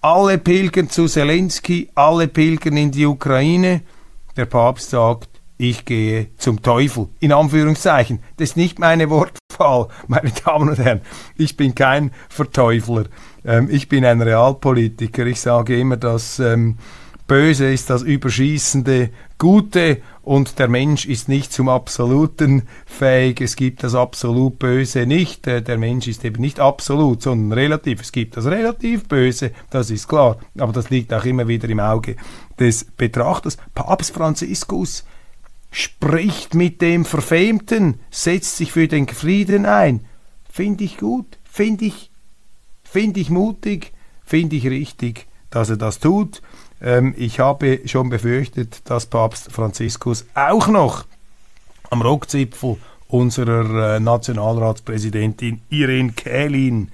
Alle 0.00 0.38
pilgern 0.38 0.88
zu 0.88 1.06
Zelensky, 1.06 1.90
alle 1.94 2.26
pilgern 2.26 2.78
in 2.78 2.90
die 2.90 3.04
Ukraine. 3.04 3.82
Der 4.36 4.46
Papst 4.46 4.90
sagt, 4.90 5.39
ich 5.60 5.84
gehe 5.84 6.28
zum 6.38 6.62
Teufel. 6.62 7.08
In 7.20 7.32
Anführungszeichen. 7.32 8.20
Das 8.38 8.50
ist 8.50 8.56
nicht 8.56 8.78
meine 8.78 9.10
Wortwahl, 9.10 9.88
meine 10.06 10.32
Damen 10.44 10.70
und 10.70 10.78
Herren. 10.78 11.02
Ich 11.36 11.56
bin 11.56 11.74
kein 11.74 12.12
Verteufler. 12.30 13.04
Ähm, 13.44 13.68
ich 13.70 13.88
bin 13.88 14.04
ein 14.04 14.22
Realpolitiker. 14.22 15.26
Ich 15.26 15.40
sage 15.40 15.78
immer, 15.78 15.98
dass 15.98 16.38
ähm, 16.38 16.78
Böse 17.26 17.70
ist 17.70 17.90
das 17.90 18.02
überschießende 18.02 19.10
Gute 19.38 19.98
und 20.22 20.58
der 20.58 20.68
Mensch 20.68 21.06
ist 21.06 21.28
nicht 21.28 21.52
zum 21.52 21.68
Absoluten 21.68 22.62
fähig. 22.86 23.40
Es 23.42 23.54
gibt 23.54 23.82
das 23.82 23.94
absolut 23.94 24.58
Böse 24.58 25.04
nicht. 25.04 25.46
Äh, 25.46 25.60
der 25.60 25.76
Mensch 25.76 26.08
ist 26.08 26.24
eben 26.24 26.40
nicht 26.40 26.58
absolut, 26.58 27.20
sondern 27.20 27.52
relativ. 27.52 28.00
Es 28.00 28.12
gibt 28.12 28.38
das 28.38 28.46
relativ 28.46 29.08
Böse, 29.08 29.52
das 29.68 29.90
ist 29.90 30.08
klar. 30.08 30.38
Aber 30.58 30.72
das 30.72 30.88
liegt 30.88 31.12
auch 31.12 31.24
immer 31.26 31.48
wieder 31.48 31.68
im 31.68 31.80
Auge 31.80 32.16
des 32.58 32.84
Betrachters. 32.84 33.58
Papst 33.74 34.14
Franziskus 34.14 35.04
spricht 35.70 36.54
mit 36.54 36.82
dem 36.82 37.04
Verfemten, 37.04 38.00
setzt 38.10 38.56
sich 38.56 38.72
für 38.72 38.88
den 38.88 39.06
Frieden 39.08 39.66
ein. 39.66 40.04
Finde 40.50 40.84
ich 40.84 40.98
gut, 40.98 41.38
finde 41.44 41.84
ich, 41.84 42.10
finde 42.82 43.20
ich 43.20 43.30
mutig, 43.30 43.92
finde 44.24 44.56
ich 44.56 44.66
richtig, 44.66 45.26
dass 45.50 45.70
er 45.70 45.76
das 45.76 46.00
tut. 46.00 46.42
Ähm, 46.80 47.14
ich 47.16 47.40
habe 47.40 47.80
schon 47.86 48.08
befürchtet, 48.08 48.82
dass 48.84 49.06
Papst 49.06 49.52
Franziskus 49.52 50.26
auch 50.34 50.66
noch 50.66 51.04
am 51.90 52.02
Rockzipfel 52.02 52.78
unserer 53.08 53.96
äh, 53.96 54.00
Nationalratspräsidentin 54.00 55.62
Irene 55.68 56.12
Kählin 56.12 56.90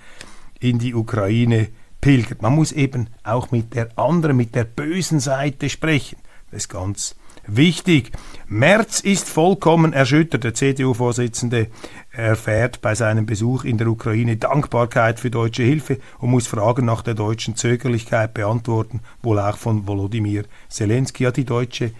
in 0.60 0.78
die 0.78 0.94
Ukraine 0.94 1.68
pilgert. 2.00 2.42
Man 2.42 2.54
muss 2.54 2.72
eben 2.72 3.08
auch 3.22 3.50
mit 3.50 3.74
der 3.74 3.98
anderen, 3.98 4.36
mit 4.36 4.54
der 4.54 4.64
bösen 4.64 5.20
Seite 5.20 5.68
sprechen. 5.68 6.18
Das 6.50 6.64
ist 6.64 6.68
ganz 6.68 7.16
wichtig. 7.46 8.12
Merz 8.48 9.00
ist 9.00 9.28
vollkommen 9.28 9.92
erschüttert. 9.92 10.44
Der 10.44 10.54
CDU-Vorsitzende 10.54 11.68
erfährt 12.10 12.80
bei 12.80 12.94
seinem 12.94 13.26
Besuch 13.26 13.64
in 13.64 13.78
der 13.78 13.88
Ukraine 13.88 14.36
Dankbarkeit 14.36 15.18
für 15.18 15.30
deutsche 15.30 15.62
Hilfe 15.62 15.98
und 16.18 16.30
muss 16.30 16.46
Fragen 16.46 16.84
nach 16.84 17.02
der 17.02 17.14
deutschen 17.14 17.56
Zögerlichkeit 17.56 18.34
beantworten, 18.34 19.00
wohl 19.22 19.38
auch 19.40 19.56
von 19.56 19.86
Volodymyr 19.86 20.44
Zelensky. 20.68 21.24
Ja, 21.24 21.32
die 21.32 21.44
deutsche 21.44 21.90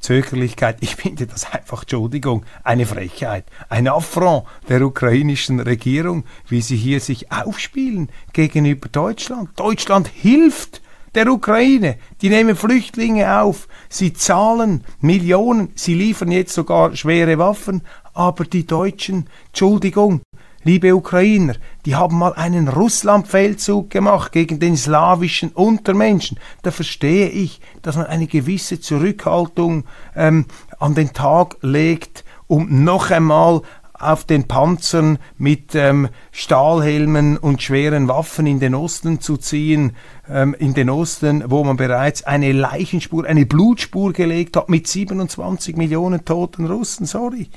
Zögerlichkeit, 0.00 0.78
ich 0.80 0.94
finde 0.94 1.26
das 1.26 1.52
einfach, 1.52 1.82
Entschuldigung, 1.82 2.44
eine 2.62 2.86
Frechheit, 2.86 3.44
ein 3.68 3.88
Affront 3.88 4.44
der 4.68 4.82
ukrainischen 4.82 5.58
Regierung, 5.58 6.24
wie 6.48 6.60
sie 6.60 6.76
hier 6.76 7.00
sich 7.00 7.32
aufspielen 7.32 8.10
gegenüber 8.32 8.88
Deutschland. 8.88 9.50
Deutschland 9.56 10.08
hilft 10.08 10.82
der 11.16 11.32
Ukraine. 11.32 11.96
Die 12.20 12.28
nehmen 12.28 12.54
Flüchtlinge 12.54 13.40
auf, 13.40 13.68
sie 13.88 14.12
zahlen 14.12 14.84
Millionen, 15.00 15.72
sie 15.74 15.94
liefern 15.94 16.30
jetzt 16.30 16.54
sogar 16.54 16.94
schwere 16.94 17.38
Waffen, 17.38 17.82
aber 18.14 18.44
die 18.44 18.66
Deutschen, 18.66 19.28
Entschuldigung, 19.48 20.20
liebe 20.62 20.94
Ukrainer, 20.94 21.54
die 21.86 21.94
haben 21.94 22.18
mal 22.18 22.34
einen 22.34 22.68
Russlandfeldzug 22.68 23.88
gemacht 23.88 24.32
gegen 24.32 24.60
den 24.60 24.76
slawischen 24.76 25.50
Untermenschen. 25.50 26.38
Da 26.62 26.70
verstehe 26.70 27.28
ich, 27.28 27.60
dass 27.82 27.96
man 27.96 28.06
eine 28.06 28.26
gewisse 28.26 28.80
Zurückhaltung 28.80 29.84
ähm, 30.14 30.44
an 30.78 30.94
den 30.94 31.12
Tag 31.12 31.56
legt, 31.62 32.24
um 32.46 32.84
noch 32.84 33.10
einmal 33.10 33.62
auf 33.98 34.24
den 34.24 34.48
Panzern 34.48 35.18
mit 35.38 35.74
ähm, 35.74 36.08
Stahlhelmen 36.32 37.36
und 37.36 37.62
schweren 37.62 38.08
Waffen 38.08 38.46
in 38.46 38.60
den 38.60 38.74
Osten 38.74 39.20
zu 39.20 39.36
ziehen, 39.36 39.96
ähm, 40.28 40.54
in 40.58 40.74
den 40.74 40.90
Osten, 40.90 41.44
wo 41.46 41.64
man 41.64 41.76
bereits 41.76 42.24
eine 42.24 42.52
Leichenspur, 42.52 43.24
eine 43.26 43.46
Blutspur 43.46 44.12
gelegt 44.12 44.56
hat 44.56 44.68
mit 44.68 44.86
27 44.86 45.76
Millionen 45.76 46.24
toten 46.24 46.66
Russen. 46.66 47.06
Sorry. 47.06 47.48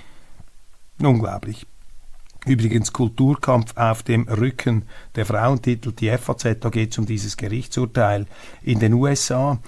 Unglaublich. 1.02 1.65
Übrigens 2.45 2.93
Kulturkampf 2.93 3.75
auf 3.75 4.02
dem 4.04 4.28
Rücken 4.28 4.84
der 5.15 5.25
Frauentitel, 5.25 5.91
die 5.91 6.10
FAZ, 6.10 6.60
da 6.62 6.69
geht 6.69 6.91
es 6.91 6.97
um 6.97 7.06
dieses 7.06 7.36
Gerichtsurteil 7.36 8.28
in 8.62 8.80
den 8.80 8.93
USA, 8.93 9.60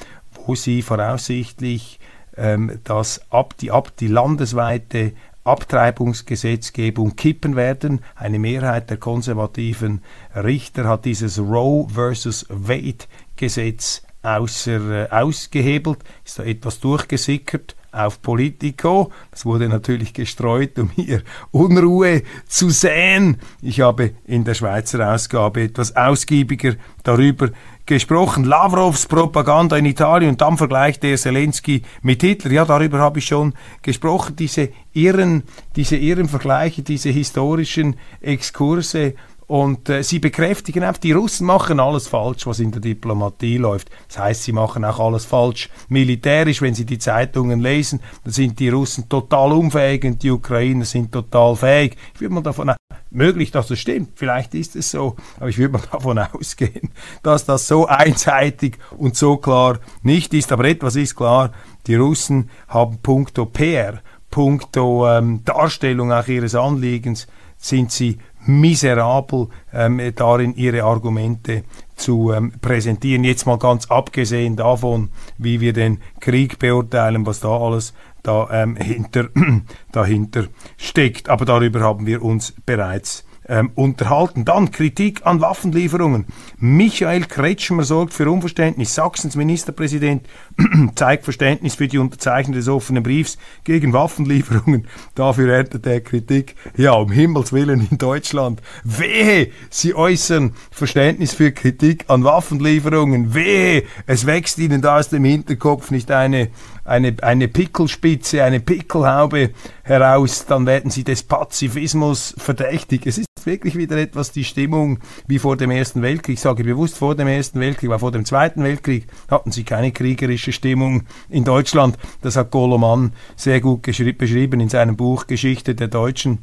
wo 0.46 0.56
sie 0.56 0.82
voraussichtlich 0.82 2.00
ähm, 2.38 2.80
das 2.86 3.22
ab, 3.30 3.56
die, 3.58 3.72
ab, 3.72 3.96
die 3.98 4.08
landesweite 4.08 5.14
Abtreibungsgesetzgebung 5.44 7.16
kippen 7.16 7.56
werden. 7.56 8.02
Eine 8.16 8.40
Mehrheit 8.40 8.90
der 8.90 8.98
konservativen 8.98 10.02
Richter 10.36 10.88
hat 10.88 11.06
dieses 11.06 11.40
Roe 11.40 11.88
versus 11.90 12.46
Wade 12.50 13.06
Gesetz 13.36 14.04
außer, 14.22 15.06
äh, 15.06 15.10
ausgehebelt, 15.10 16.00
ist 16.24 16.40
da 16.40 16.44
etwas 16.44 16.80
durchgesickert, 16.80 17.76
auf 17.92 18.22
Politico. 18.22 19.12
Das 19.32 19.46
wurde 19.46 19.68
natürlich 19.68 20.14
gestreut, 20.14 20.80
um 20.80 20.90
hier 20.92 21.24
Unruhe 21.52 22.24
zu 22.48 22.70
säen. 22.70 23.38
Ich 23.62 23.82
habe 23.82 24.12
in 24.26 24.44
der 24.44 24.54
Schweizer 24.54 25.14
Ausgabe 25.14 25.64
etwas 25.64 25.96
ausgiebiger 25.96 26.76
darüber 27.04 27.50
gesprochen. 27.92 28.46
Lavrovs 28.46 29.06
Propaganda 29.06 29.76
in 29.76 29.86
Italien 29.86 30.30
und 30.32 30.42
dann 30.42 30.58
vergleicht 30.58 31.04
er 31.04 31.18
Zelensky 31.18 31.82
mit 32.02 32.22
Hitler. 32.22 32.52
Ja, 32.52 32.64
darüber 32.64 33.00
habe 33.00 33.20
ich 33.20 33.26
schon 33.26 33.54
gesprochen. 33.82 34.38
Diese 34.38 34.70
irren, 34.94 35.44
diese 35.76 35.98
irren 35.98 36.30
Vergleiche, 36.30 36.84
diese 36.84 37.10
historischen 37.10 37.98
Exkurse 38.22 39.16
und 39.52 39.90
äh, 39.90 40.04
sie 40.04 40.20
bekräftigen 40.20 40.82
einfach, 40.86 41.02
die 41.02 41.12
Russen 41.12 41.46
machen 41.46 41.82
alles 41.82 42.08
falsch, 42.08 42.48
was 42.48 42.62
in 42.62 42.72
der 42.72 42.80
Diplomatie 42.80 43.58
läuft. 43.58 43.90
Das 44.08 44.20
heißt, 44.20 44.44
sie 44.44 44.54
machen 44.54 44.86
auch 44.86 45.02
alles 45.02 45.26
falsch 45.26 45.68
militärisch. 45.90 46.62
Wenn 46.62 46.74
Sie 46.74 46.86
die 46.86 47.00
Zeitungen 47.00 47.60
lesen, 47.60 48.00
dann 48.24 48.32
sind 48.32 48.58
die 48.62 48.70
Russen 48.70 49.10
total 49.10 49.52
unfähig 49.52 50.06
und 50.06 50.24
die 50.24 50.32
Ukrainer 50.32 50.86
sind 50.86 51.12
total 51.12 51.58
fähig. 51.58 51.98
Ich 52.14 52.22
würde 52.22 52.36
mal 52.36 52.42
davon 52.42 52.72
möglich, 53.12 53.52
dass 53.52 53.68
das 53.68 53.80
stimmt. 53.80 54.12
Vielleicht 54.16 54.56
ist 54.56 54.76
es 54.76 54.92
so, 54.92 55.16
aber 55.38 55.50
ich 55.50 55.58
würde 55.58 55.74
mal 55.74 55.84
davon 55.92 56.18
ausgehen, 56.18 56.90
dass 57.24 57.46
das 57.46 57.68
so 57.68 57.86
einseitig 57.86 58.78
und 58.98 59.16
so 59.16 59.38
klar 59.38 59.80
nicht 60.02 60.34
ist. 60.34 60.52
Aber 60.52 60.66
etwas 60.66 60.96
ist 60.96 61.16
klar: 61.16 61.52
Die 61.88 61.96
Russen 61.96 62.50
haben 62.68 62.98
punkto 63.04 63.46
PR, 63.46 64.02
punkto 64.30 65.08
ähm, 65.08 65.42
Darstellung 65.46 66.12
auch 66.12 66.28
ihres 66.28 66.56
Anliegens 66.56 67.28
sind 67.58 67.92
sie 67.92 68.18
miserabel 68.46 69.48
ähm, 69.72 70.02
darin, 70.16 70.56
ihre 70.56 70.84
Argumente 70.84 71.64
zu 71.96 72.32
ähm, 72.32 72.54
präsentieren. 72.60 73.24
Jetzt 73.24 73.46
mal 73.46 73.60
ganz 73.60 73.86
abgesehen 73.92 74.56
davon, 74.56 75.10
wie 75.38 75.62
wir 75.62 75.74
den 75.74 76.00
Krieg 76.20 76.58
beurteilen, 76.58 77.26
was 77.26 77.40
da 77.40 77.50
alles 77.50 77.94
da, 78.24 78.48
ähm, 78.52 78.76
hinter, 78.76 79.30
dahinter 79.92 80.46
steckt. 80.78 81.30
Aber 81.30 81.46
darüber 81.46 81.82
haben 81.82 82.06
wir 82.06 82.22
uns 82.22 82.54
bereits 82.66 83.26
ähm, 83.52 83.72
unterhalten. 83.76 84.46
Dann 84.46 84.72
Kritik 84.72 85.26
an 85.26 85.42
Waffenlieferungen. 85.42 86.26
Michael 86.58 87.26
Kretschmer 87.26 87.84
sorgt 87.84 88.14
für 88.14 88.30
Unverständnis. 88.30 88.96
Sachsens 88.96 89.36
Ministerpräsident 89.36 90.28
zeigt 90.96 91.26
Verständnis 91.26 91.76
für 91.76 91.88
die 91.88 91.98
Unterzeichnung 91.98 92.56
des 92.56 92.70
offenen 92.70 93.04
Briefs 93.04 93.38
gegen 93.64 93.94
Waffenlieferungen. 93.94 94.88
Dafür 95.16 95.54
erntet 95.54 95.86
er 95.86 96.02
Kritik. 96.02 96.56
Ja, 96.78 96.94
um 96.94 97.12
Himmels 97.12 97.52
Willen 97.52 97.88
in 97.90 97.98
Deutschland. 97.98 98.62
Wehe, 98.84 99.50
Sie 99.70 99.96
äußern 99.96 100.54
Verständnis 100.72 101.34
für 101.34 101.52
Kritik 101.52 102.06
an 102.08 102.24
Waffenlieferungen. 102.24 103.34
Wehe, 103.34 103.84
es 104.06 104.26
wächst 104.26 104.60
Ihnen 104.60 104.82
da 104.82 105.00
aus 105.00 105.10
dem 105.10 105.26
Hinterkopf 105.26 105.92
nicht 105.92 106.10
eine 106.12 106.50
eine, 106.84 107.16
eine 107.22 107.48
Pickelspitze, 107.48 108.44
eine 108.44 108.60
Pickelhaube 108.60 109.52
heraus, 109.84 110.46
dann 110.46 110.66
werden 110.66 110.92
sie 110.92 111.04
des 111.04 111.24
Pazifismus 111.24 112.34
verdächtig. 112.38 113.06
Es 113.06 113.18
ist 113.18 113.28
wirklich 113.46 113.76
wieder 113.76 113.98
etwas 113.98 114.32
die 114.32 114.44
Stimmung 114.44 115.00
wie 115.28 115.40
vor 115.40 115.58
dem 115.58 115.72
Ersten 115.72 116.02
Weltkrieg. 116.02 116.36
Ich 116.36 116.42
sage 116.42 116.64
bewusst 116.64 116.98
vor 116.98 117.16
dem 117.16 117.28
Ersten 117.28 117.60
Weltkrieg, 117.60 117.90
weil 117.90 118.00
vor 118.00 118.12
dem 118.12 118.26
Zweiten 118.26 118.64
Weltkrieg 118.64 119.08
hatten 119.30 119.52
sie 119.52 119.64
keine 119.64 119.92
kriegerische 119.92 120.52
Stimmung 120.52 121.04
in 121.30 121.44
Deutschland. 121.44 121.98
Das 122.22 122.36
hat 122.36 122.52
Goloman 122.52 123.14
sehr 123.36 123.62
gut 123.62 123.82
beschrieben 123.82 124.60
in 124.60 124.70
seinem 124.70 124.96
Buch 124.96 125.28
Geschichte 125.28 125.76
der 125.76 125.88
Deutschen 125.88 126.40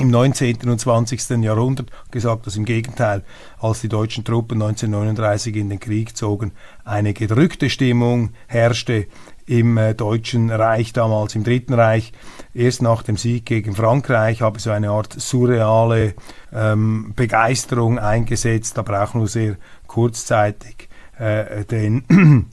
im 0.00 0.10
19. 0.10 0.68
und 0.68 0.80
20. 0.80 1.42
Jahrhundert 1.42 1.90
gesagt, 2.10 2.46
dass 2.46 2.56
im 2.56 2.64
Gegenteil, 2.64 3.22
als 3.60 3.82
die 3.82 3.88
deutschen 3.88 4.24
Truppen 4.24 4.60
1939 4.62 5.56
in 5.56 5.68
den 5.68 5.80
Krieg 5.80 6.16
zogen, 6.16 6.52
eine 6.84 7.12
gedrückte 7.12 7.68
Stimmung 7.70 8.30
herrschte 8.46 9.06
im 9.46 9.76
äh, 9.76 9.94
Deutschen 9.94 10.50
Reich, 10.50 10.92
damals 10.92 11.34
im 11.34 11.44
Dritten 11.44 11.74
Reich. 11.74 12.12
Erst 12.54 12.82
nach 12.82 13.02
dem 13.02 13.16
Sieg 13.16 13.46
gegen 13.46 13.74
Frankreich 13.74 14.40
habe 14.42 14.58
so 14.60 14.70
eine 14.70 14.90
Art 14.90 15.12
surreale 15.12 16.14
ähm, 16.52 17.12
Begeisterung 17.14 17.98
eingesetzt, 17.98 18.78
aber 18.78 19.02
auch 19.02 19.14
nur 19.14 19.28
sehr 19.28 19.56
kurzzeitig. 19.86 20.88
Äh, 21.18 21.64
denn 21.66 22.04
im 22.08 22.46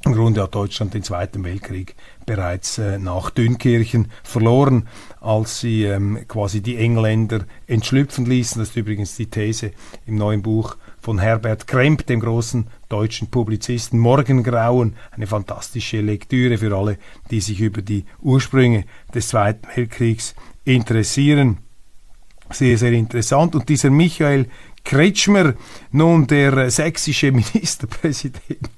Grunde 0.12 0.42
hat 0.42 0.54
Deutschland 0.54 0.94
den 0.94 1.02
Zweiten 1.02 1.44
Weltkrieg 1.44 1.94
bereits 2.26 2.78
äh, 2.78 2.98
nach 2.98 3.30
Dünkirchen 3.30 4.08
verloren, 4.22 4.88
als 5.20 5.60
sie 5.60 5.84
ähm, 5.84 6.20
quasi 6.28 6.60
die 6.60 6.76
Engländer 6.76 7.44
entschlüpfen 7.66 8.26
ließen. 8.26 8.60
Das 8.60 8.70
ist 8.70 8.76
übrigens 8.76 9.16
die 9.16 9.26
These 9.26 9.72
im 10.06 10.16
neuen 10.16 10.42
Buch 10.42 10.76
von 11.00 11.18
Herbert 11.18 11.66
Kremp, 11.66 12.06
dem 12.06 12.20
großen 12.20 12.66
deutschen 12.88 13.28
Publizisten. 13.28 13.98
Morgengrauen, 13.98 14.96
eine 15.10 15.26
fantastische 15.26 16.00
Lektüre 16.00 16.58
für 16.58 16.74
alle, 16.74 16.98
die 17.30 17.40
sich 17.40 17.60
über 17.60 17.82
die 17.82 18.04
Ursprünge 18.22 18.84
des 19.14 19.28
Zweiten 19.28 19.68
Weltkriegs 19.74 20.34
interessieren. 20.64 21.58
Sehr, 22.50 22.78
sehr 22.78 22.92
interessant. 22.92 23.54
Und 23.54 23.68
dieser 23.68 23.90
Michael 23.90 24.46
Kretschmer, 24.84 25.54
nun 25.90 26.26
der 26.26 26.70
sächsische 26.70 27.32
Ministerpräsident, 27.32 28.70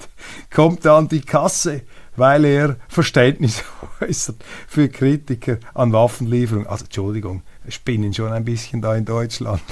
kommt 0.52 0.86
an 0.86 1.08
die 1.08 1.20
Kasse, 1.20 1.82
weil 2.16 2.44
er 2.44 2.76
Verständnis 2.88 3.64
äußert 4.00 4.36
für 4.66 4.88
Kritiker 4.88 5.58
an 5.74 5.92
Waffenlieferungen. 5.92 6.66
Also 6.66 6.84
Entschuldigung, 6.84 7.42
spinnen 7.68 8.12
schon 8.12 8.32
ein 8.32 8.44
bisschen 8.44 8.82
da 8.82 8.94
in 8.94 9.04
Deutschland. 9.04 9.62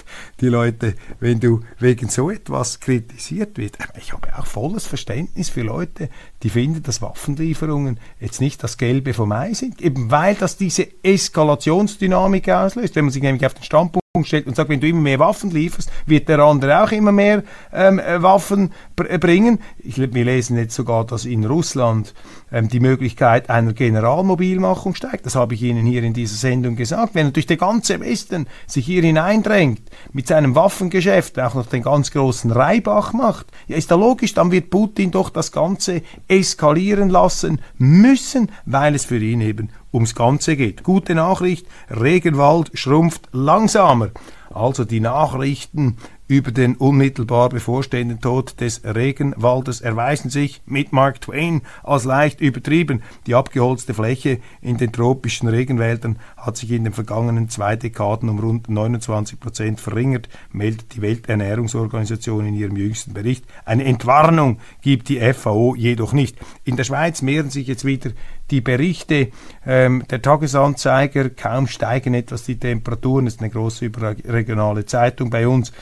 Die 0.41 0.49
Leute, 0.49 0.95
wenn 1.21 1.41
du 1.41 1.61
wegen 1.79 2.09
so 2.09 2.31
etwas 2.31 2.81
kritisiert 2.81 3.59
wird, 3.59 3.79
ich 3.99 4.13
habe 4.13 4.37
auch 4.39 4.47
volles 4.47 4.87
Verständnis 4.87 5.49
für 5.49 5.63
Leute, 5.63 6.09
die 6.43 6.51
finden, 6.51 6.83
dass 6.83 7.03
Waffenlieferungen 7.03 7.99
jetzt 8.21 8.41
nicht 8.41 8.63
das 8.63 8.77
Gelbe 8.77 9.15
vom 9.15 9.33
Ei 9.33 9.55
sind, 9.55 9.81
eben 9.81 10.11
weil 10.11 10.35
das 10.35 10.57
diese 10.57 10.89
Eskalationsdynamik 11.03 12.49
auslöst. 12.49 12.97
Wenn 12.97 13.07
man 13.07 13.13
sich 13.13 13.23
nämlich 13.23 13.47
auf 13.47 13.55
den 13.55 13.65
Standpunkt 13.65 14.04
stellt 14.23 14.47
und 14.47 14.55
sagt, 14.55 14.71
wenn 14.71 14.79
du 14.79 14.87
immer 14.87 15.01
mehr 15.01 15.19
Waffen 15.19 15.51
lieferst, 15.51 15.91
wird 16.07 16.29
der 16.29 16.39
andere 16.39 16.85
auch 16.85 16.93
immer 16.93 17.11
mehr 17.11 17.43
ähm, 17.73 17.99
äh, 17.99 18.23
Waffen 18.23 18.71
br 18.95 19.19
bringen. 19.19 19.59
Ich, 19.79 19.99
wir 19.99 20.25
lesen 20.25 20.57
jetzt 20.57 20.77
sogar, 20.77 21.05
dass 21.05 21.25
in 21.25 21.45
Russland 21.45 22.15
ähm, 22.53 22.69
die 22.69 22.79
Möglichkeit 22.79 23.51
einer 23.51 23.73
Generalmobilmachung 23.73 24.95
steigt. 24.95 25.27
Das 25.27 25.35
habe 25.35 25.55
ich 25.55 25.63
Ihnen 25.63 25.85
hier 25.85 26.05
in 26.05 26.13
dieser 26.13 26.37
Sendung 26.37 26.77
gesagt. 26.77 27.17
Wenn 27.17 27.27
natürlich 27.27 27.49
der 27.49 27.57
ganze 27.57 27.99
Westen 27.99 28.47
sich 28.69 28.87
hier 28.87 29.03
hineindrängt 29.03 29.83
mit 30.13 30.29
seinem 30.29 30.55
Waffengeschäft, 30.55 31.41
auch 31.41 31.55
noch 31.55 31.67
den 31.67 31.83
ganz 31.83 32.13
großen 32.13 32.53
Reibach 32.53 33.15
macht, 33.15 33.47
ja, 33.67 33.77
ist 33.77 33.91
da 33.91 33.97
logisch, 33.97 34.33
dann 34.33 34.53
wird 34.53 34.71
Putin 34.71 35.11
doch 35.11 35.29
das 35.29 35.51
Ganze 35.51 36.03
eskalieren 36.29 37.09
lassen 37.09 37.61
müssen, 37.79 38.53
weil 38.65 38.95
es 38.95 39.07
für 39.07 39.19
ihn 39.19 39.41
eben 39.41 39.71
ums 39.95 40.15
Ganze 40.15 40.57
geht. 40.57 40.83
Gute 40.83 41.15
Nachricht, 41.15 41.67
Regenwald 41.89 42.73
schrumpft 42.75 43.29
langsamer. 43.33 44.11
Also 44.53 44.85
die 44.85 45.01
Nachrichten 45.01 45.97
über 46.35 46.51
den 46.51 46.75
unmittelbar 46.75 47.49
bevorstehenden 47.49 48.21
Tod 48.21 48.61
des 48.61 48.83
Regenwaldes 48.85 49.81
erweisen 49.81 50.31
sich 50.31 50.63
mit 50.67 50.93
Mark 50.93 51.21
Twain 51.21 51.63
als 51.85 52.05
leicht 52.05 52.41
übertrieben. 52.41 53.03
Die 53.29 53.37
abgeholzte 53.37 53.95
Fläche 53.95 54.41
in 54.61 54.77
den 54.77 54.91
tropischen 54.91 55.49
Regenwäldern 55.49 56.19
hat 56.37 56.57
sich 56.57 56.73
in 56.73 56.83
den 56.83 56.93
vergangenen 56.93 57.49
zwei 57.49 57.77
Dekaden 57.77 58.29
um 58.29 58.41
rund 58.41 58.69
29 58.69 59.39
Prozent 59.39 59.81
verringert, 59.81 60.29
meldet 60.51 60.97
die 60.97 61.03
Welternährungsorganisation 61.03 62.47
in 62.47 62.55
ihrem 62.55 62.77
jüngsten 62.77 63.15
Bericht. 63.15 63.45
Eine 63.65 63.85
Entwarnung 63.85 64.59
gibt 64.83 65.09
die 65.11 65.21
FAO 65.33 65.77
jedoch 65.77 66.13
nicht. 66.13 66.37
In 66.65 66.77
der 66.77 66.85
Schweiz 66.85 67.23
mehren 67.23 67.51
sich 67.51 67.69
jetzt 67.69 67.85
wieder 67.85 68.11
die 68.51 68.61
Berichte 68.61 69.29
ähm, 69.67 70.05
der 70.11 70.21
Tagesanzeiger, 70.21 71.31
kaum 71.31 71.67
steigen 71.67 72.13
etwas 72.13 72.45
die 72.45 72.59
Temperaturen, 72.59 73.25
das 73.25 73.35
ist 73.35 73.41
eine 73.41 73.51
große 73.51 73.87
überregionale 73.87 74.85
Zeitung 74.85 75.31
bei 75.31 75.49
uns, 75.49 75.73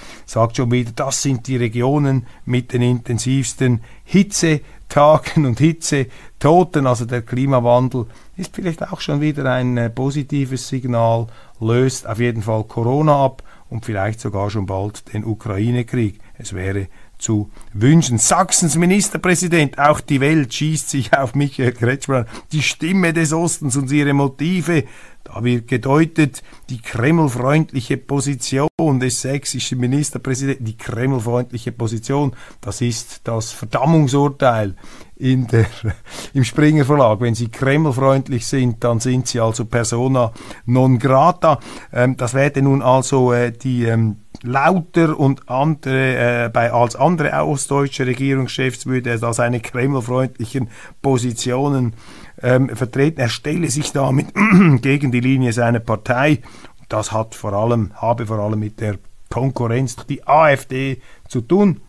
sagt 0.42 0.57
schon 0.57 0.72
wieder, 0.72 0.90
das 0.96 1.22
sind 1.22 1.46
die 1.46 1.57
Regionen 1.57 2.26
mit 2.46 2.72
den 2.72 2.83
intensivsten 2.83 3.81
Hitzetagen 4.02 5.46
und 5.46 5.61
Hitzetoten, 5.61 6.88
also 6.88 7.05
der 7.05 7.22
Klimawandel 7.22 8.07
ist 8.37 8.57
vielleicht 8.57 8.83
auch 8.83 9.00
schon 9.00 9.20
wieder 9.20 9.52
ein 9.52 9.76
äh, 9.76 9.88
positives 9.88 10.66
Signal, 10.66 11.28
löst 11.61 12.09
auf 12.09 12.18
jeden 12.18 12.42
Fall 12.42 12.64
Corona 12.64 13.24
ab 13.24 13.44
und 13.70 13.85
vielleicht 13.85 14.20
sogar 14.20 14.50
schon 14.50 14.66
bald 14.66 15.12
den 15.14 15.24
Ukraine-Krieg. 15.24 16.18
Es 16.38 16.52
wäre 16.55 16.88
zu 17.18 17.50
wünschen. 17.72 18.18
Sachsens 18.18 18.76
Ministerpräsident, 18.76 19.78
auch 19.78 20.00
die 20.00 20.20
Welt 20.20 20.52
schießt 20.52 20.90
sich 20.90 21.16
auf 21.16 21.37
Michael 21.37 21.70
Kretschmann, 21.70 22.26
die 22.50 22.62
Stimme 22.62 23.12
des 23.12 23.33
Ostens 23.33 23.76
und 23.76 23.92
ihre 23.92 24.12
Motive. 24.12 24.85
Da 25.24 25.44
wird 25.44 25.68
gedeutet, 25.68 26.42
die 26.68 26.80
kremlfreundliche 26.80 27.96
Position 27.96 28.68
des 29.00 29.22
sächsischen 29.22 29.78
Ministerpräsidenten, 29.78 30.64
die 30.64 30.76
kremlfreundliche 30.76 31.72
Position, 31.72 32.35
das 32.61 32.80
ist 32.80 33.20
das 33.24 33.52
Verdammungsurteil 33.52 34.74
in 35.16 35.46
der, 35.46 35.66
im 36.35 36.44
Springer 36.44 36.85
Verlag. 36.85 37.20
Wenn 37.20 37.35
Sie 37.35 37.48
kremlfreundlich 37.48 38.46
sind, 38.46 38.82
dann 38.82 38.98
sind 38.98 39.28
Sie 39.28 39.40
also 39.40 39.64
persona 39.64 40.32
non 40.66 40.98
grata. 40.98 41.61
Ähm, 41.92 42.16
das 42.16 42.35
werde 42.35 42.62
nun 42.62 42.82
also 42.82 43.32
äh, 43.32 43.52
die 43.52 43.85
ähm, 43.85 44.16
lauter 44.42 45.18
und 45.18 45.48
andere, 45.48 46.46
äh, 46.46 46.50
bei, 46.52 46.72
als 46.72 46.96
andere 46.96 47.32
ostdeutsche 47.44 48.06
Regierungschefs 48.06 48.87
würde 48.87 49.11
er 49.11 49.18
da 49.18 49.32
seine 49.32 49.61
kremlfreundlichen 49.61 50.68
Positionen 51.00 51.94
ähm, 52.42 52.68
vertreten. 52.74 53.20
Er 53.20 53.28
stelle 53.28 53.70
sich 53.70 53.92
damit 53.92 54.28
gegen 54.83 55.12
die 55.12 55.20
Linie 55.20 55.52
seiner 55.52 55.81
Partei. 55.81 56.40
Das 56.88 57.12
hat 57.12 57.35
vor 57.35 57.52
allem, 57.52 57.92
habe 57.94 58.26
vor 58.26 58.38
allem 58.38 58.61
mit 58.61 58.81
der 58.81 58.98
Konkurrenz 59.31 59.96
die 60.07 60.26
AfD 60.26 61.00
zu 61.28 61.40
tun. 61.40 61.81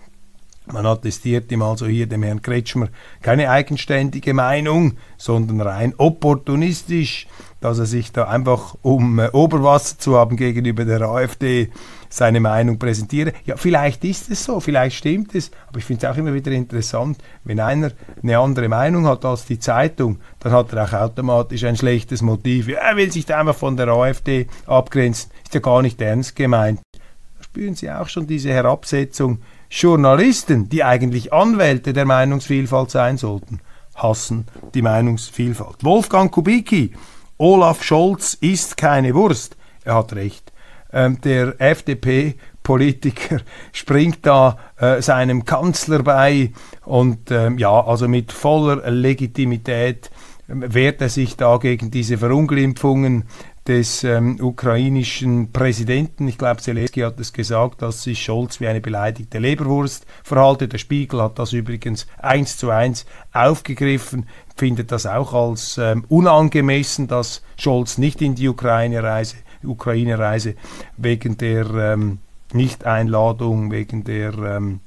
Man 0.65 0.85
attestiert 0.85 1.51
ihm 1.51 1.61
also 1.61 1.87
hier 1.87 2.07
dem 2.07 2.23
Herrn 2.23 2.41
Kretschmer 2.41 2.87
keine 3.21 3.49
eigenständige 3.49 4.33
Meinung, 4.33 4.93
sondern 5.17 5.59
rein 5.59 5.93
opportunistisch, 5.97 7.27
dass 7.59 7.79
er 7.79 7.85
sich 7.85 8.13
da 8.13 8.29
einfach, 8.29 8.75
um 8.81 9.19
äh, 9.19 9.29
Oberwasser 9.33 9.97
zu 9.99 10.15
haben 10.15 10.37
gegenüber 10.37 10.85
der 10.85 11.01
AfD, 11.01 11.69
seine 12.15 12.39
Meinung 12.39 12.78
präsentiere. 12.78 13.34
Ja, 13.45 13.58
vielleicht 13.58 14.04
ist 14.04 14.30
es 14.30 14.43
so, 14.43 14.60
vielleicht 14.60 14.97
stimmt 14.97 15.34
es, 15.34 15.49
aber 15.67 15.80
ich 15.80 15.86
finde 15.86 16.06
es 16.06 16.12
auch 16.12 16.17
immer 16.17 16.34
wieder 16.34 16.52
interessant, 16.52 17.17
wenn 17.43 17.60
einer 17.60 17.91
eine 18.21 18.38
andere 18.38 18.69
Meinung 18.69 19.08
hat 19.08 19.26
als 19.26 19.45
die 19.45 19.58
Zeitung, 19.58 20.19
dann 20.39 20.52
hat 20.52 20.71
er 20.73 20.86
auch 20.86 20.93
automatisch 20.93 21.63
ein 21.63 21.76
schlechtes 21.76 22.21
Motiv. 22.21 22.67
Er 22.67 22.95
will 22.95 23.12
sich 23.12 23.26
da 23.26 23.39
einfach 23.39 23.56
von 23.56 23.78
der 23.78 23.88
AfD 23.88 24.47
abgrenzen, 24.67 25.32
ist 25.43 25.54
ja 25.56 25.60
gar 25.60 25.82
nicht 25.82 25.99
ernst 26.02 26.36
gemeint. 26.36 26.82
Da 26.93 27.43
spüren 27.43 27.76
Sie 27.76 27.89
auch 27.89 28.08
schon 28.08 28.28
diese 28.28 28.49
Herabsetzung 28.49 29.39
Journalisten, 29.71 30.69
die 30.69 30.84
eigentlich 30.84 31.34
Anwälte 31.34 31.93
der 31.93 32.06
Meinungsvielfalt 32.06 32.91
sein 32.91 33.17
sollten, 33.17 33.60
hassen 33.95 34.45
die 34.76 34.84
Meinungsvielfalt. 34.84 35.84
Wolfgang 35.84 36.32
Kubicki, 36.32 36.93
Olaf 37.39 37.82
Scholz 37.82 38.36
ist 38.36 38.78
keine 38.78 39.15
Wurst. 39.15 39.58
Er 39.84 39.95
hat 39.95 40.13
recht. 40.13 40.52
Ähm, 40.93 41.19
der 41.21 41.60
FDP-Politiker 41.60 43.41
springt 43.71 44.19
da 44.21 44.58
äh, 44.77 45.01
seinem 45.01 45.45
Kanzler 45.45 46.03
bei 46.03 46.51
und 46.86 47.32
ähm, 47.32 47.58
ja, 47.58 47.84
also 47.84 48.08
mit 48.08 48.32
voller 48.32 48.89
Legitimität 48.91 50.12
wehrt 50.47 51.01
er 51.01 51.10
sich 51.10 51.38
da 51.38 51.58
gegen 51.58 51.89
diese 51.89 52.17
Verunglimpfungen 52.17 53.23
des 53.67 54.03
ähm, 54.03 54.38
ukrainischen 54.41 55.51
Präsidenten. 55.53 56.27
Ich 56.27 56.38
glaube, 56.38 56.62
Zelensky 56.62 56.99
hat 56.99 57.19
es 57.19 57.32
gesagt, 57.32 57.82
dass 57.82 58.03
sich 58.03 58.21
Scholz 58.21 58.60
wie 58.60 58.67
eine 58.67 58.82
beleidigte 58.82 59.39
Leberwurst 59.39 60.06
verhalte. 60.23 60.67
Der 60.67 60.77
Spiegel 60.77 61.21
hat 61.21 61.39
das 61.39 61.53
übrigens 61.53 62.08
eins 62.17 62.58
zu 62.58 62.71
eins 62.71 63.06
aufgegriffen, 63.32 64.27
findet 64.58 64.91
das 64.91 65.06
auch 65.06 65.34
als 65.34 65.77
ähm, 65.77 66.03
unangemessen, 66.10 67.08
dass 67.08 67.41
Scholz 67.58 67.97
nicht 67.97 68.21
in 68.21 68.36
die 68.36 68.49
Ukraine 68.49 69.01
reise, 69.01 69.38
Ukraine 69.65 70.19
reise 70.19 70.56
wegen 70.97 71.38
der 71.38 71.65
ähm, 71.73 72.19
Nichteinladung, 72.54 73.71
wegen 73.71 74.04
der 74.04 74.34
ähm, 74.34 74.80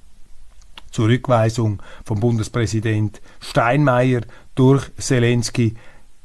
Zurückweisung 0.91 1.83
vom 2.05 2.21
Bundespräsident 2.21 3.21
Steinmeier 3.41 4.23
durch 4.55 4.91
Zelensky. 4.97 5.75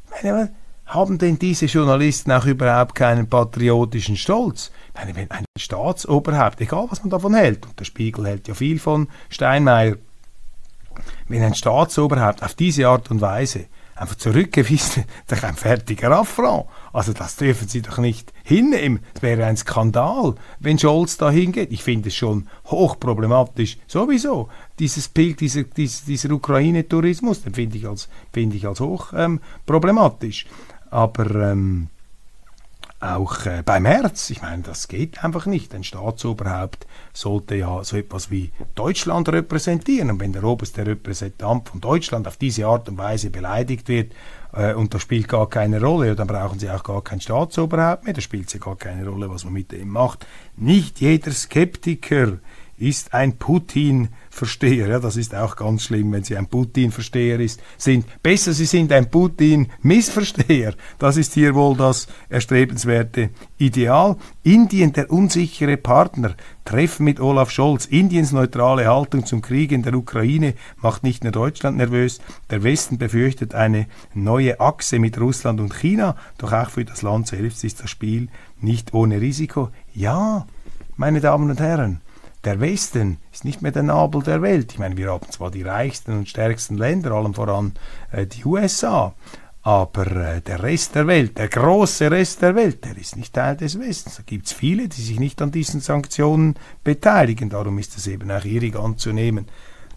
Meine, 0.10 0.52
haben 0.86 1.18
denn 1.18 1.40
diese 1.40 1.68
Journalisten 1.68 2.32
auch 2.32 2.46
überhaupt 2.46 2.96
keinen 2.96 3.30
patriotischen 3.30 4.18
Stolz? 4.18 4.72
Ich 4.90 5.00
meine, 5.00 5.16
wenn 5.16 5.32
ein 5.32 5.46
Staatsoberhaupt, 5.58 6.60
egal 6.60 6.88
was 6.90 7.02
man 7.02 7.10
davon 7.10 7.34
hält, 7.34 7.66
und 7.66 7.80
der 7.80 7.86
Spiegel 7.86 8.26
hält 8.28 8.48
ja 8.48 8.54
viel 8.54 8.78
von 8.78 9.08
Steinmeier, 9.30 9.96
wenn 11.28 11.44
ein 11.44 11.56
Staatsoberhaupt 11.56 12.44
auf 12.44 12.56
diese 12.56 12.88
Art 12.88 13.10
und 13.10 13.22
Weise 13.22 13.66
einfach 13.95 14.15
zurückgewiesen, 14.15 15.06
doch 15.27 15.43
ein 15.43 15.56
fertiger 15.56 16.12
Affront. 16.12 16.65
Also 16.93 17.13
das 17.13 17.36
dürfen 17.36 17.67
Sie 17.67 17.82
doch 17.82 17.97
nicht 17.97 18.34
hinnehmen. 18.43 18.99
Es 19.15 19.21
wäre 19.21 19.45
ein 19.45 19.58
Skandal, 19.58 20.36
wenn 20.60 20.80
Scholz 20.80 21.17
da 21.17 21.30
hingeht. 21.30 21.71
Ich 21.71 21.84
finde 21.84 22.10
es 22.10 22.15
schon 22.15 22.47
hochproblematisch. 22.65 23.77
Sowieso. 23.88 24.49
Dieses 24.80 25.08
Bild, 25.08 25.39
dieser, 25.39 25.63
dieser, 25.63 26.06
dieser 26.06 26.32
Ukraine-Tourismus, 26.32 27.43
den 27.43 27.54
finde 27.54 27.77
ich 27.77 27.88
als, 27.88 28.10
finde 28.34 28.58
ich 28.58 28.67
als 28.67 28.80
hoch 28.80 29.13
ähm. 29.15 29.39
Aber 30.89 31.51
ähm, 31.51 31.88
auch 33.02 33.46
äh, 33.48 33.64
beim 33.66 33.86
Herz, 33.86 34.30
ich 34.30 34.42
meine, 34.42 34.62
das 34.62 34.88
geht 34.88 35.24
einfach 35.24 35.48
nicht. 35.48 35.74
Ein 35.74 35.84
Staatsoberhaupt 35.84 36.86
sollte 37.14 37.56
ja 37.56 37.84
so 37.84 37.98
etwas 37.98 38.30
wie 38.30 38.52
Deutschland 38.76 39.28
repräsentieren. 39.30 40.12
Und 40.12 40.20
wenn 40.20 40.34
der 40.34 40.44
oberste 40.44 40.86
Repräsentant 40.86 41.70
von 41.70 41.82
Deutschland 41.82 42.28
auf 42.28 42.38
diese 42.38 42.68
Art 42.68 42.88
und 42.90 42.98
Weise 42.98 43.32
beleidigt 43.32 43.88
wird, 43.88 44.14
äh, 44.54 44.74
und 44.74 44.94
das 44.94 45.02
spielt 45.02 45.28
gar 45.28 45.50
keine 45.50 45.82
Rolle, 45.82 46.16
dann 46.16 46.28
brauchen 46.28 46.60
sie 46.60 46.70
auch 46.70 46.84
gar 46.84 47.04
kein 47.04 47.20
Staatsoberhaupt 47.20 48.06
mehr, 48.06 48.14
da 48.14 48.22
spielt 48.22 48.54
ja 48.54 48.60
gar 48.60 48.76
keine 48.76 49.08
Rolle, 49.08 49.30
was 49.30 49.46
man 49.46 49.54
mit 49.54 49.72
dem 49.72 49.90
macht. 49.90 50.26
Nicht 50.56 51.02
jeder 51.02 51.32
Skeptiker 51.32 52.38
ist 52.78 53.14
ein 53.14 53.38
Putin-Versteher. 54.32 54.88
Ja, 54.88 55.00
das 55.00 55.17
ist 55.17 55.36
auch 55.36 55.56
ganz 55.56 55.84
schlimm, 55.84 56.12
wenn 56.12 56.24
Sie 56.24 56.38
ein 56.38 56.48
Putin-Versteher 56.48 57.39
sind. 57.78 58.06
Besser, 58.24 58.54
Sie 58.54 58.65
sind 58.65 58.91
ein 58.91 59.10
Putin-Missversteher. 59.12 60.74
Das 60.98 61.17
ist 61.17 61.34
hier 61.34 61.54
wohl 61.54 61.76
das 61.76 62.08
erstrebenswerte 62.30 63.30
Ideal. 63.58 64.15
Indien, 64.44 64.94
der 64.94 65.12
unsichere 65.12 65.78
Partner. 65.78 66.36
Treffen 66.65 67.04
mit 67.04 67.20
Olaf 67.20 67.52
Scholz. 67.52 67.86
Indiens 67.86 68.32
neutrale 68.32 68.88
Haltung 68.88 69.26
zum 69.26 69.41
Krieg 69.41 69.72
in 69.72 69.84
der 69.84 69.96
Ukraine 69.96 70.54
macht 70.78 71.04
nicht 71.04 71.24
nur 71.24 71.34
Deutschland 71.34 71.78
nervös. 71.78 72.22
Der 72.50 72.63
Westen 72.63 72.98
befürchtet 72.98 73.54
eine 73.54 73.88
neue 74.13 74.60
Achse 74.60 75.00
mit 75.00 75.20
Russland 75.20 75.60
und 75.60 75.76
China. 75.76 76.15
Doch 76.38 76.54
auch 76.54 76.70
für 76.70 76.86
das 76.86 77.02
Land 77.02 77.28
selbst 77.28 77.63
ist 77.63 77.82
das 77.84 77.89
Spiel 77.89 78.30
nicht 78.62 78.94
ohne 78.94 79.20
Risiko. 79.20 79.70
Ja, 79.94 80.48
meine 80.96 81.20
Damen 81.20 81.50
und 81.50 81.60
Herren, 81.60 82.02
der 82.43 82.60
Westen 82.60 83.17
ist 83.32 83.45
nicht 83.45 83.62
mehr 83.62 83.71
der 83.71 83.84
Nabel 83.84 84.23
der 84.23 84.41
Welt. 84.41 84.73
Ich 84.73 84.80
meine, 84.80 84.97
wir 84.97 85.12
haben 85.12 85.30
zwar 85.30 85.51
die 85.51 85.62
reichsten 85.62 86.17
und 86.17 86.30
stärksten 86.30 86.77
Länder, 86.77 87.12
allem 87.12 87.34
voran 87.34 87.73
äh, 88.12 88.25
die 88.25 88.43
USA, 88.45 89.13
aber 89.63 90.08
äh, 90.08 90.41
der 90.41 90.63
Rest 90.63 90.95
der 90.95 91.06
Welt, 91.06 91.38
der 91.38 91.47
große 91.47 92.10
Rest 92.10 92.41
der 92.41 92.56
Welt, 92.56 92.84
der 92.84 92.97
ist 92.97 93.15
nicht 93.15 93.34
Teil 93.34 93.58
des 93.58 93.80
Westens. 93.80 94.17
Da 94.17 94.23
gibt 94.25 94.47
es 94.47 94.54
viele, 94.54 94.88
die 94.88 95.01
sich 95.01 95.19
nicht 95.19 95.41
an 95.41 95.51
diesen 95.51 95.82
Sanktionen 95.82 96.56
beteiligen. 96.84 97.49
Darum 97.49 97.77
ist 97.77 97.95
es 97.95 98.08
eben 98.08 98.32
auch 98.32 98.43
irrig 98.43 98.75
anzunehmen, 98.75 99.47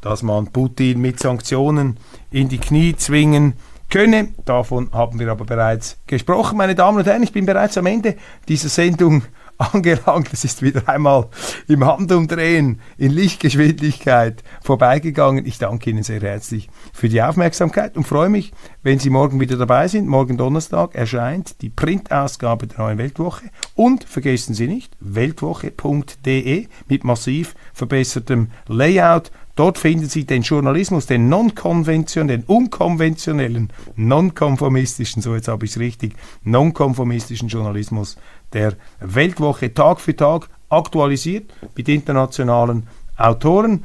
dass 0.02 0.22
man 0.22 0.48
Putin 0.48 1.00
mit 1.00 1.18
Sanktionen 1.18 1.96
in 2.30 2.50
die 2.50 2.58
Knie 2.58 2.94
zwingen 2.94 3.54
könne. 3.88 4.34
Davon 4.44 4.90
haben 4.92 5.18
wir 5.18 5.30
aber 5.30 5.46
bereits 5.46 5.96
gesprochen, 6.06 6.58
meine 6.58 6.74
Damen 6.74 6.98
und 6.98 7.06
Herren. 7.06 7.22
Ich 7.22 7.32
bin 7.32 7.46
bereits 7.46 7.78
am 7.78 7.86
Ende 7.86 8.16
dieser 8.48 8.68
Sendung 8.68 9.22
angelangt. 9.72 10.30
Es 10.32 10.44
ist 10.44 10.62
wieder 10.62 10.88
einmal 10.88 11.28
im 11.68 11.84
Handumdrehen 11.84 12.80
in 12.96 13.12
Lichtgeschwindigkeit 13.12 14.42
vorbeigegangen. 14.62 15.46
Ich 15.46 15.58
danke 15.58 15.90
Ihnen 15.90 16.02
sehr 16.02 16.20
herzlich 16.20 16.68
für 16.92 17.08
die 17.08 17.22
Aufmerksamkeit 17.22 17.96
und 17.96 18.06
freue 18.06 18.28
mich, 18.28 18.52
wenn 18.82 18.98
Sie 18.98 19.10
morgen 19.10 19.40
wieder 19.40 19.56
dabei 19.56 19.88
sind. 19.88 20.08
Morgen 20.08 20.36
Donnerstag 20.36 20.94
erscheint 20.94 21.60
die 21.62 21.70
Printausgabe 21.70 22.66
der 22.66 22.78
neuen 22.78 22.98
Weltwoche. 22.98 23.44
Und 23.74 24.04
vergessen 24.04 24.54
Sie 24.54 24.66
nicht, 24.66 24.96
weltwoche.de 25.00 26.68
mit 26.88 27.04
massiv 27.04 27.54
verbessertem 27.72 28.48
Layout. 28.66 29.30
Dort 29.56 29.78
finden 29.78 30.08
Sie 30.08 30.24
den 30.24 30.42
Journalismus, 30.42 31.06
den 31.06 31.28
non-konventionellen, 31.28 32.42
unkonventionellen, 32.44 33.72
non-konformistischen, 33.94 35.22
so 35.22 35.36
jetzt 35.36 35.46
habe 35.46 35.64
ich 35.64 35.70
es 35.70 35.78
richtig, 35.78 36.14
non-konformistischen 36.42 37.48
Journalismus 37.48 38.16
der 38.54 38.74
Weltwoche 39.00 39.74
Tag 39.74 40.00
für 40.00 40.16
Tag 40.16 40.48
aktualisiert 40.68 41.52
mit 41.76 41.88
internationalen 41.88 42.88
Autoren, 43.16 43.84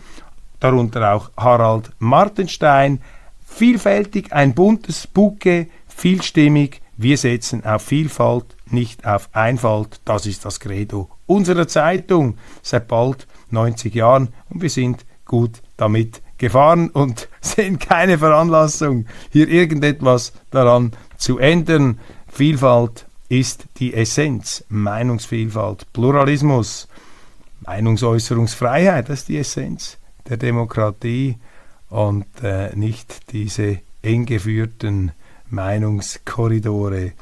darunter 0.59 1.13
auch 1.13 1.31
Harald 1.35 1.91
Martenstein. 1.99 3.01
Vielfältig, 3.45 4.31
ein 4.31 4.53
buntes 4.53 5.07
Bouquet, 5.07 5.67
vielstimmig. 5.87 6.81
Wir 6.97 7.17
setzen 7.17 7.65
auf 7.65 7.81
Vielfalt, 7.81 8.55
nicht 8.67 9.05
auf 9.05 9.29
Einfalt. 9.33 10.01
Das 10.05 10.25
ist 10.25 10.45
das 10.45 10.59
Credo 10.59 11.09
unserer 11.29 11.67
Zeitung 11.67 12.37
seit 12.63 12.87
bald 12.87 13.27
90 13.51 13.93
Jahren 13.93 14.29
und 14.49 14.61
wir 14.61 14.69
sind 14.69 15.05
gut 15.25 15.61
damit 15.77 16.21
gefahren 16.39 16.89
und 16.89 17.29
sehen 17.41 17.77
keine 17.77 18.17
Veranlassung, 18.17 19.05
hier 19.31 19.47
irgendetwas 19.47 20.33
daran 20.49 20.91
zu 21.17 21.37
ändern. 21.37 21.99
Vielfalt 22.27 23.05
ist 23.29 23.65
die 23.77 23.93
Essenz. 23.93 24.65
Meinungsvielfalt, 24.69 25.91
Pluralismus, 25.93 26.87
Meinungsäußerungsfreiheit, 27.61 29.09
das 29.09 29.19
ist 29.19 29.29
die 29.29 29.37
Essenz 29.37 29.97
der 30.27 30.37
Demokratie 30.37 31.37
und 31.89 32.25
äh, 32.43 32.75
nicht 32.75 33.31
diese 33.31 33.79
eng 34.01 34.25
geführten 34.25 35.11
Meinungskorridore, 35.49 37.13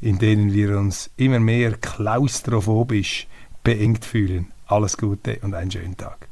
in 0.00 0.18
denen 0.18 0.52
wir 0.52 0.78
uns 0.78 1.10
immer 1.16 1.40
mehr 1.40 1.72
klaustrophobisch 1.72 3.26
beengt 3.62 4.04
fühlen. 4.04 4.52
Alles 4.66 4.96
Gute 4.96 5.38
und 5.42 5.54
einen 5.54 5.70
schönen 5.70 5.96
Tag. 5.96 6.31